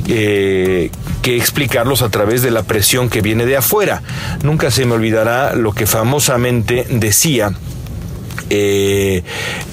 eh, 0.06 0.90
que 1.22 1.36
explicarlos 1.36 2.02
a 2.02 2.08
través 2.08 2.42
de 2.42 2.50
la 2.50 2.62
presión 2.62 3.08
que 3.08 3.20
viene 3.20 3.46
de 3.46 3.56
afuera. 3.56 4.02
Nunca 4.42 4.70
se 4.70 4.84
me 4.84 4.94
olvidará 4.94 5.54
lo 5.54 5.72
que 5.72 5.86
famosamente 5.86 6.86
decía 6.90 7.52
eh, 8.50 9.22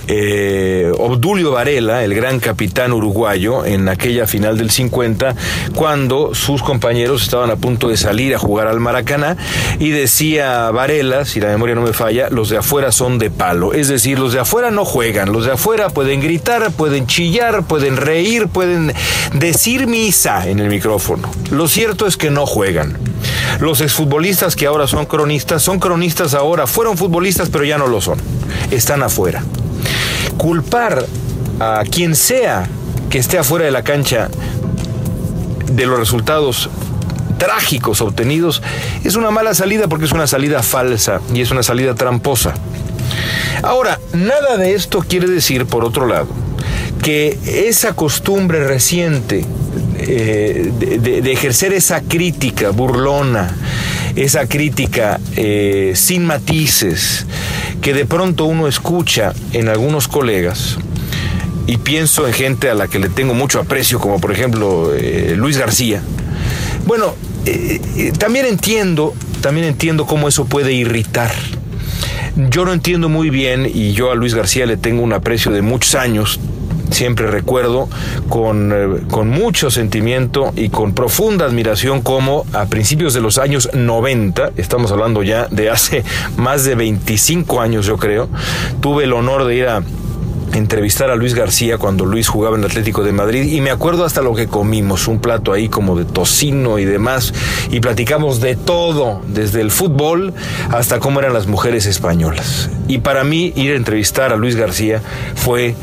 eh, 0.07 0.91
Obdulio 0.97 1.51
Varela, 1.51 2.03
el 2.03 2.13
gran 2.13 2.39
capitán 2.39 2.93
uruguayo, 2.93 3.65
en 3.65 3.89
aquella 3.89 4.27
final 4.27 4.57
del 4.57 4.69
50, 4.69 5.35
cuando 5.75 6.35
sus 6.35 6.61
compañeros 6.61 7.23
estaban 7.23 7.49
a 7.51 7.55
punto 7.55 7.89
de 7.89 7.97
salir 7.97 8.35
a 8.35 8.39
jugar 8.39 8.67
al 8.67 8.79
Maracaná, 8.79 9.37
y 9.79 9.89
decía 9.89 10.69
Varela, 10.71 11.25
si 11.25 11.39
la 11.39 11.47
memoria 11.47 11.75
no 11.75 11.81
me 11.81 11.93
falla, 11.93 12.29
los 12.29 12.49
de 12.49 12.57
afuera 12.57 12.91
son 12.91 13.17
de 13.17 13.29
palo. 13.29 13.73
Es 13.73 13.87
decir, 13.87 14.19
los 14.19 14.33
de 14.33 14.39
afuera 14.39 14.71
no 14.71 14.85
juegan, 14.85 15.31
los 15.31 15.45
de 15.45 15.53
afuera 15.53 15.89
pueden 15.89 16.21
gritar, 16.21 16.71
pueden 16.71 17.07
chillar, 17.07 17.63
pueden 17.63 17.97
reír, 17.97 18.47
pueden 18.47 18.93
decir 19.33 19.87
misa 19.87 20.47
en 20.47 20.59
el 20.59 20.69
micrófono. 20.69 21.31
Lo 21.51 21.67
cierto 21.67 22.07
es 22.07 22.17
que 22.17 22.29
no 22.29 22.45
juegan. 22.45 22.97
Los 23.59 23.81
exfutbolistas 23.81 24.55
que 24.55 24.65
ahora 24.65 24.87
son 24.87 25.05
cronistas, 25.05 25.61
son 25.61 25.79
cronistas 25.79 26.33
ahora, 26.33 26.67
fueron 26.67 26.97
futbolistas 26.97 27.49
pero 27.49 27.63
ya 27.63 27.77
no 27.77 27.87
lo 27.87 28.01
son, 28.01 28.19
están 28.71 29.03
afuera. 29.03 29.43
Culpar 30.37 31.05
a 31.59 31.83
quien 31.89 32.15
sea 32.15 32.67
que 33.09 33.17
esté 33.17 33.37
afuera 33.37 33.65
de 33.65 33.71
la 33.71 33.83
cancha 33.83 34.29
de 35.71 35.85
los 35.85 35.97
resultados 35.97 36.69
trágicos 37.37 38.01
obtenidos 38.01 38.61
es 39.03 39.15
una 39.15 39.31
mala 39.31 39.53
salida 39.53 39.87
porque 39.87 40.05
es 40.05 40.11
una 40.11 40.27
salida 40.27 40.63
falsa 40.63 41.21
y 41.33 41.41
es 41.41 41.51
una 41.51 41.63
salida 41.63 41.95
tramposa. 41.95 42.53
Ahora, 43.63 43.99
nada 44.13 44.57
de 44.57 44.73
esto 44.73 44.99
quiere 45.07 45.27
decir, 45.27 45.65
por 45.65 45.83
otro 45.85 46.07
lado, 46.07 46.27
que 47.01 47.37
esa 47.45 47.93
costumbre 47.93 48.65
reciente 48.67 49.45
eh, 50.07 50.71
de, 51.01 51.31
ejercer 51.31 51.73
esa 51.73 52.01
crítica 52.01 52.69
burlona, 52.69 53.55
esa 54.15 54.47
crítica 54.47 55.19
eh, 55.35 55.93
sin 55.95 56.25
matices, 56.25 57.25
que 57.81 57.93
de 57.93 58.05
pronto 58.05 58.45
uno 58.45 58.67
escucha 58.67 59.33
en 59.53 59.67
algunos 59.67 60.07
colegas, 60.07 60.77
y 61.65 61.77
pienso 61.77 62.27
en 62.27 62.33
gente 62.33 62.69
a 62.69 62.75
la 62.75 62.87
que 62.87 62.99
le 62.99 63.09
tengo 63.09 63.33
mucho 63.33 63.59
aprecio, 63.59 63.99
como 63.99 64.21
por 64.21 64.31
ejemplo 64.31 64.93
eh, 64.95 65.33
Luis 65.35 65.57
García. 65.57 66.01
Bueno, 66.85 67.15
también 68.19 68.45
entiendo, 68.45 69.13
también 69.41 69.65
entiendo 69.65 70.05
cómo 70.05 70.27
eso 70.27 70.45
puede 70.45 70.73
irritar. 70.73 71.31
Yo 72.35 72.65
no 72.65 72.73
entiendo 72.73 73.09
muy 73.09 73.31
bien, 73.31 73.65
y 73.65 73.93
yo 73.93 74.11
a 74.11 74.15
Luis 74.15 74.35
García 74.35 74.65
le 74.67 74.77
tengo 74.77 75.01
un 75.01 75.13
aprecio 75.13 75.51
de 75.51 75.63
muchos 75.63 75.95
años, 75.95 76.39
siempre 76.91 77.27
recuerdo 77.27 77.89
con, 78.29 78.71
eh, 78.73 79.01
con, 79.09 79.29
mucho 79.29 79.71
sentimiento 79.71 80.53
y 80.55 80.69
con 80.69 80.93
profunda 80.93 81.45
admiración 81.45 82.01
como 82.01 82.45
a 82.53 82.65
principios 82.65 83.13
de 83.13 83.21
los 83.21 83.37
años 83.37 83.69
90, 83.73 84.51
estamos 84.57 84.91
hablando 84.91 85.23
ya 85.23 85.47
de 85.47 85.69
hace 85.69 86.03
más 86.37 86.63
de 86.63 86.75
25 86.75 87.61
años 87.61 87.85
yo 87.85 87.97
creo, 87.97 88.29
tuve 88.81 89.05
el 89.05 89.13
honor 89.13 89.45
de 89.45 89.55
ir 89.55 89.67
a 89.67 89.83
entrevistar 90.53 91.09
a 91.09 91.15
Luis 91.15 91.33
García 91.33 91.77
cuando 91.77 92.05
Luis 92.05 92.27
jugaba 92.27 92.55
en 92.55 92.63
el 92.63 92.69
Atlético 92.69 93.03
de 93.03 93.11
Madrid 93.11 93.51
y 93.51 93.61
me 93.61 93.71
acuerdo 93.71 94.05
hasta 94.05 94.21
lo 94.21 94.33
que 94.35 94.47
comimos, 94.47 95.07
un 95.07 95.19
plato 95.19 95.51
ahí 95.51 95.69
como 95.69 95.97
de 95.97 96.05
tocino 96.05 96.79
y 96.79 96.85
demás 96.85 97.33
y 97.71 97.79
platicamos 97.79 98.39
de 98.41 98.55
todo, 98.55 99.21
desde 99.27 99.61
el 99.61 99.71
fútbol 99.71 100.33
hasta 100.71 100.99
cómo 100.99 101.19
eran 101.19 101.33
las 101.33 101.47
mujeres 101.47 101.85
españolas. 101.85 102.69
Y 102.87 102.99
para 102.99 103.23
mí 103.23 103.53
ir 103.55 103.73
a 103.73 103.75
entrevistar 103.75 104.31
a 104.31 104.37
Luis 104.37 104.55
García 104.55 105.01
fue 105.35 105.75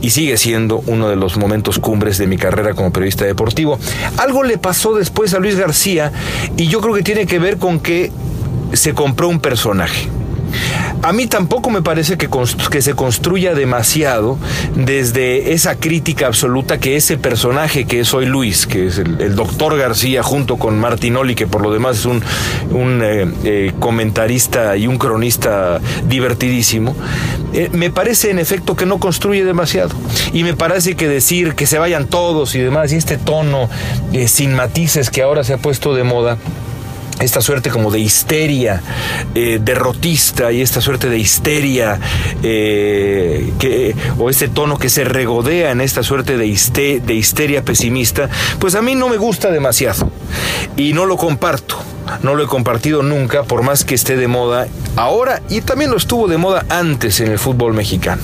y 0.00 0.10
sigue 0.10 0.36
siendo 0.36 0.82
uno 0.86 1.08
de 1.08 1.16
los 1.16 1.36
momentos 1.36 1.78
cumbres 1.78 2.18
de 2.18 2.26
mi 2.26 2.36
carrera 2.36 2.74
como 2.74 2.92
periodista 2.92 3.24
deportivo. 3.24 3.78
Algo 4.16 4.42
le 4.42 4.58
pasó 4.58 4.94
después 4.94 5.34
a 5.34 5.38
Luis 5.38 5.56
García 5.56 6.12
y 6.56 6.68
yo 6.68 6.80
creo 6.80 6.94
que 6.94 7.02
tiene 7.02 7.26
que 7.26 7.38
ver 7.38 7.58
con 7.58 7.80
que 7.80 8.12
se 8.72 8.94
compró 8.94 9.28
un 9.28 9.40
personaje. 9.40 10.08
A 11.02 11.12
mí 11.12 11.26
tampoco 11.28 11.70
me 11.70 11.80
parece 11.80 12.16
que, 12.16 12.28
que, 12.70 12.82
se 12.82 12.94
construya 12.94 13.54
demasiado 13.54 14.36
desde 14.74 15.52
esa 15.52 15.76
crítica 15.76 16.26
absoluta 16.26 16.78
que 16.78 16.96
ese 16.96 17.16
personaje 17.16 17.84
que 17.84 18.00
es 18.00 18.12
hoy 18.14 18.26
Luis, 18.26 18.66
que 18.66 18.88
es 18.88 18.98
el, 18.98 19.36
doctor 19.36 19.78
García 19.78 20.22
junto 20.24 20.56
con 20.56 20.78
Martinoli, 20.78 21.36
que 21.36 21.46
por 21.46 21.62
lo 21.62 21.72
demás 21.72 21.98
es 21.98 22.06
un, 22.06 22.22
eh, 23.02 23.30
eh, 23.44 23.72
comentarista 23.78 24.76
y 24.76 24.88
un 24.88 24.98
cronista 24.98 25.80
divertidísimo, 26.08 26.96
eh, 27.52 27.68
me 27.72 27.90
parece 27.90 28.30
en 28.30 28.40
efecto 28.40 28.74
que 28.74 28.84
no 28.84 28.98
construye 28.98 29.44
demasiado. 29.44 29.94
Y 30.32 30.42
me 30.42 30.54
parece 30.54 30.96
que 30.96 31.08
decir 31.08 31.54
que 31.54 31.66
se 31.66 31.78
vayan 31.78 32.06
todos 32.06 32.56
y 32.56 32.58
demás, 32.58 32.92
y 32.92 32.96
este 32.96 33.18
tono 33.18 33.70
sin 34.26 34.54
matices 34.54 35.10
que 35.10 35.22
ahora 35.22 35.44
se 35.44 35.54
ha 35.54 35.58
puesto 35.58 35.94
de 35.94 36.02
moda, 36.02 36.38
esta 37.20 37.40
suerte 37.40 37.70
como 37.70 37.90
de 37.90 38.00
histeria 38.00 38.82
eh, 39.34 39.58
derrotista 39.60 40.52
y 40.52 40.60
esta 40.60 40.80
suerte 40.80 41.08
de 41.08 41.18
histeria 41.18 41.98
eh, 42.42 43.52
que, 43.58 43.94
o 44.18 44.30
este 44.30 44.48
tono 44.48 44.78
que 44.78 44.88
se 44.88 45.04
regodea 45.04 45.70
en 45.70 45.80
esta 45.80 46.02
suerte 46.02 46.36
de, 46.36 47.00
de 47.04 47.14
histeria 47.14 47.64
pesimista, 47.64 48.28
pues 48.58 48.74
a 48.74 48.82
mí 48.82 48.94
no 48.94 49.08
me 49.08 49.16
gusta 49.16 49.50
demasiado 49.50 50.10
y 50.76 50.92
no 50.92 51.06
lo 51.06 51.16
comparto. 51.16 51.76
No 52.22 52.34
lo 52.34 52.42
he 52.42 52.46
compartido 52.46 53.02
nunca, 53.02 53.42
por 53.42 53.62
más 53.62 53.84
que 53.84 53.94
esté 53.94 54.16
de 54.16 54.28
moda 54.28 54.66
ahora 54.96 55.42
y 55.50 55.60
también 55.60 55.90
lo 55.90 55.98
estuvo 55.98 56.26
de 56.26 56.38
moda 56.38 56.64
antes 56.70 57.20
en 57.20 57.30
el 57.30 57.38
fútbol 57.38 57.74
mexicano. 57.74 58.22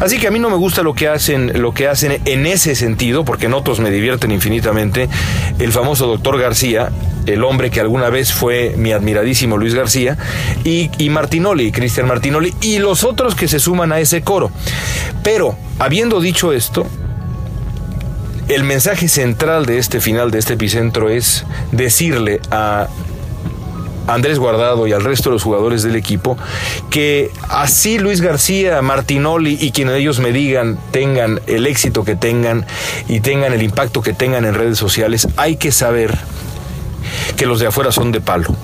Así 0.00 0.18
que 0.18 0.28
a 0.28 0.30
mí 0.30 0.38
no 0.38 0.48
me 0.50 0.56
gusta 0.56 0.82
lo 0.82 0.94
que 0.94 1.08
hacen, 1.08 1.60
lo 1.60 1.72
que 1.72 1.88
hacen 1.88 2.20
en 2.24 2.46
ese 2.46 2.74
sentido, 2.74 3.24
porque 3.24 3.46
en 3.46 3.54
otros 3.54 3.80
me 3.80 3.90
divierten 3.90 4.30
infinitamente. 4.30 5.08
El 5.58 5.72
famoso 5.72 6.06
doctor 6.06 6.38
García, 6.38 6.90
el 7.26 7.42
hombre 7.42 7.70
que 7.70 7.80
alguna 7.80 8.08
vez 8.08 8.32
fue 8.32 8.74
mi 8.76 8.92
admiradísimo 8.92 9.56
Luis 9.56 9.74
García, 9.74 10.16
y, 10.64 10.90
y 10.98 11.10
Martinoli, 11.10 11.72
Cristian 11.72 12.06
Martinoli, 12.06 12.54
y 12.60 12.78
los 12.78 13.02
otros 13.04 13.34
que 13.34 13.48
se 13.48 13.58
suman 13.58 13.92
a 13.92 13.98
ese 13.98 14.22
coro. 14.22 14.50
Pero, 15.24 15.56
habiendo 15.78 16.20
dicho 16.20 16.52
esto, 16.52 16.86
el 18.48 18.64
mensaje 18.64 19.08
central 19.08 19.66
de 19.66 19.78
este 19.78 20.00
final, 20.00 20.30
de 20.30 20.38
este 20.38 20.54
epicentro, 20.54 21.10
es 21.10 21.44
decirle 21.72 22.40
a 22.50 22.88
Andrés 24.08 24.38
Guardado 24.38 24.86
y 24.86 24.92
al 24.92 25.04
resto 25.04 25.28
de 25.30 25.34
los 25.34 25.42
jugadores 25.42 25.82
del 25.82 25.94
equipo, 25.94 26.36
que 26.90 27.30
así 27.48 27.98
Luis 27.98 28.20
García, 28.20 28.82
Martinoli 28.82 29.58
y 29.60 29.70
quienes 29.70 29.96
ellos 29.96 30.18
me 30.18 30.32
digan 30.32 30.78
tengan 30.90 31.40
el 31.46 31.66
éxito 31.66 32.04
que 32.04 32.16
tengan 32.16 32.66
y 33.08 33.20
tengan 33.20 33.52
el 33.52 33.62
impacto 33.62 34.02
que 34.02 34.12
tengan 34.12 34.44
en 34.44 34.54
redes 34.54 34.78
sociales, 34.78 35.28
hay 35.36 35.56
que 35.56 35.70
saber 35.70 36.18
que 37.36 37.46
los 37.46 37.60
de 37.60 37.66
afuera 37.66 37.92
son 37.92 38.10
de 38.10 38.20
palo 38.20 38.54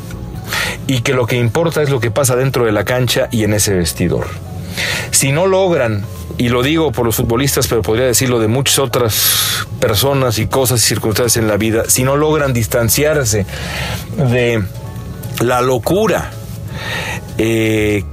y 0.86 1.00
que 1.00 1.12
lo 1.12 1.26
que 1.26 1.36
importa 1.36 1.82
es 1.82 1.90
lo 1.90 2.00
que 2.00 2.10
pasa 2.10 2.36
dentro 2.36 2.64
de 2.64 2.72
la 2.72 2.84
cancha 2.84 3.28
y 3.30 3.44
en 3.44 3.54
ese 3.54 3.74
vestidor. 3.74 4.26
Si 5.10 5.30
no 5.30 5.46
logran, 5.46 6.04
y 6.36 6.48
lo 6.48 6.62
digo 6.62 6.90
por 6.90 7.06
los 7.06 7.16
futbolistas, 7.16 7.68
pero 7.68 7.82
podría 7.82 8.06
decirlo 8.06 8.40
de 8.40 8.48
muchas 8.48 8.78
otras 8.78 9.66
personas 9.80 10.38
y 10.38 10.46
cosas 10.46 10.82
y 10.82 10.86
circunstancias 10.86 11.42
en 11.42 11.48
la 11.48 11.56
vida, 11.56 11.84
si 11.86 12.02
no 12.02 12.16
logran 12.16 12.52
distanciarse 12.52 13.46
de 14.16 14.64
la 15.40 15.60
locura 15.60 16.30
eh, 17.38 18.04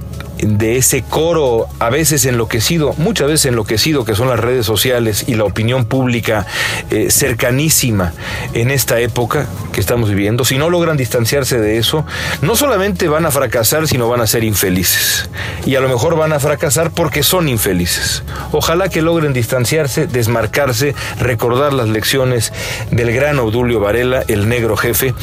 de 0.42 0.76
ese 0.76 1.02
coro 1.02 1.66
a 1.78 1.88
veces 1.88 2.24
enloquecido, 2.26 2.94
muchas 2.98 3.28
veces 3.28 3.46
enloquecido 3.46 4.04
que 4.04 4.14
son 4.14 4.28
las 4.28 4.40
redes 4.40 4.66
sociales 4.66 5.24
y 5.28 5.34
la 5.34 5.44
opinión 5.44 5.84
pública 5.84 6.46
eh, 6.90 7.10
cercanísima 7.10 8.12
en 8.52 8.70
esta 8.70 9.00
época 9.00 9.46
que 9.72 9.80
estamos 9.80 10.10
viviendo, 10.10 10.44
si 10.44 10.58
no 10.58 10.68
logran 10.68 10.96
distanciarse 10.96 11.58
de 11.58 11.78
eso, 11.78 12.04
no 12.42 12.56
solamente 12.56 13.08
van 13.08 13.24
a 13.24 13.30
fracasar, 13.30 13.88
sino 13.88 14.08
van 14.08 14.20
a 14.20 14.26
ser 14.26 14.44
infelices. 14.44 15.30
Y 15.64 15.76
a 15.76 15.80
lo 15.80 15.88
mejor 15.88 16.16
van 16.16 16.32
a 16.32 16.40
fracasar 16.40 16.90
porque 16.90 17.22
son 17.22 17.48
infelices. 17.48 18.22
Ojalá 18.50 18.88
que 18.88 19.02
logren 19.02 19.32
distanciarse, 19.32 20.06
desmarcarse, 20.06 20.94
recordar 21.18 21.72
las 21.72 21.88
lecciones 21.88 22.52
del 22.90 23.12
gran 23.12 23.38
Obdulio 23.38 23.80
Varela, 23.80 24.24
el 24.28 24.48
negro 24.48 24.76
jefe, 24.76 25.14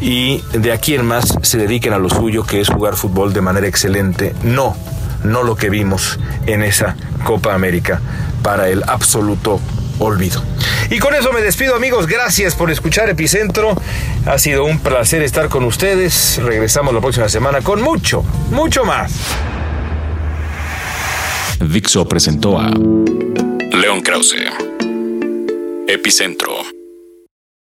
y 0.00 0.42
de 0.52 0.72
aquí 0.72 0.94
en 0.94 1.04
más 1.04 1.36
se 1.42 1.58
dediquen 1.58 1.92
a 1.92 1.98
lo 1.98 2.08
suyo, 2.08 2.44
que 2.44 2.60
es 2.60 2.68
jugar 2.68 2.96
fútbol 2.96 3.32
de 3.32 3.40
manera 3.40 3.66
excelente. 3.66 4.34
No 5.24 5.42
lo 5.42 5.56
que 5.56 5.70
vimos 5.70 6.18
en 6.46 6.62
esa 6.62 6.96
Copa 7.24 7.54
América 7.54 8.00
para 8.42 8.68
el 8.68 8.82
absoluto 8.86 9.60
olvido. 9.98 10.42
Y 10.90 10.98
con 10.98 11.14
eso 11.14 11.32
me 11.32 11.40
despido 11.40 11.74
amigos, 11.74 12.06
gracias 12.06 12.54
por 12.54 12.70
escuchar 12.70 13.10
Epicentro, 13.10 13.74
ha 14.26 14.38
sido 14.38 14.64
un 14.64 14.78
placer 14.78 15.22
estar 15.22 15.48
con 15.48 15.64
ustedes, 15.64 16.40
regresamos 16.42 16.94
la 16.94 17.00
próxima 17.00 17.28
semana 17.28 17.60
con 17.60 17.82
mucho, 17.82 18.22
mucho 18.50 18.84
más. 18.84 19.12
Dixo 21.60 22.06
presentó 22.06 22.58
a 22.58 22.68
León 22.68 24.00
Krause, 24.02 24.36
Epicentro 25.88 26.77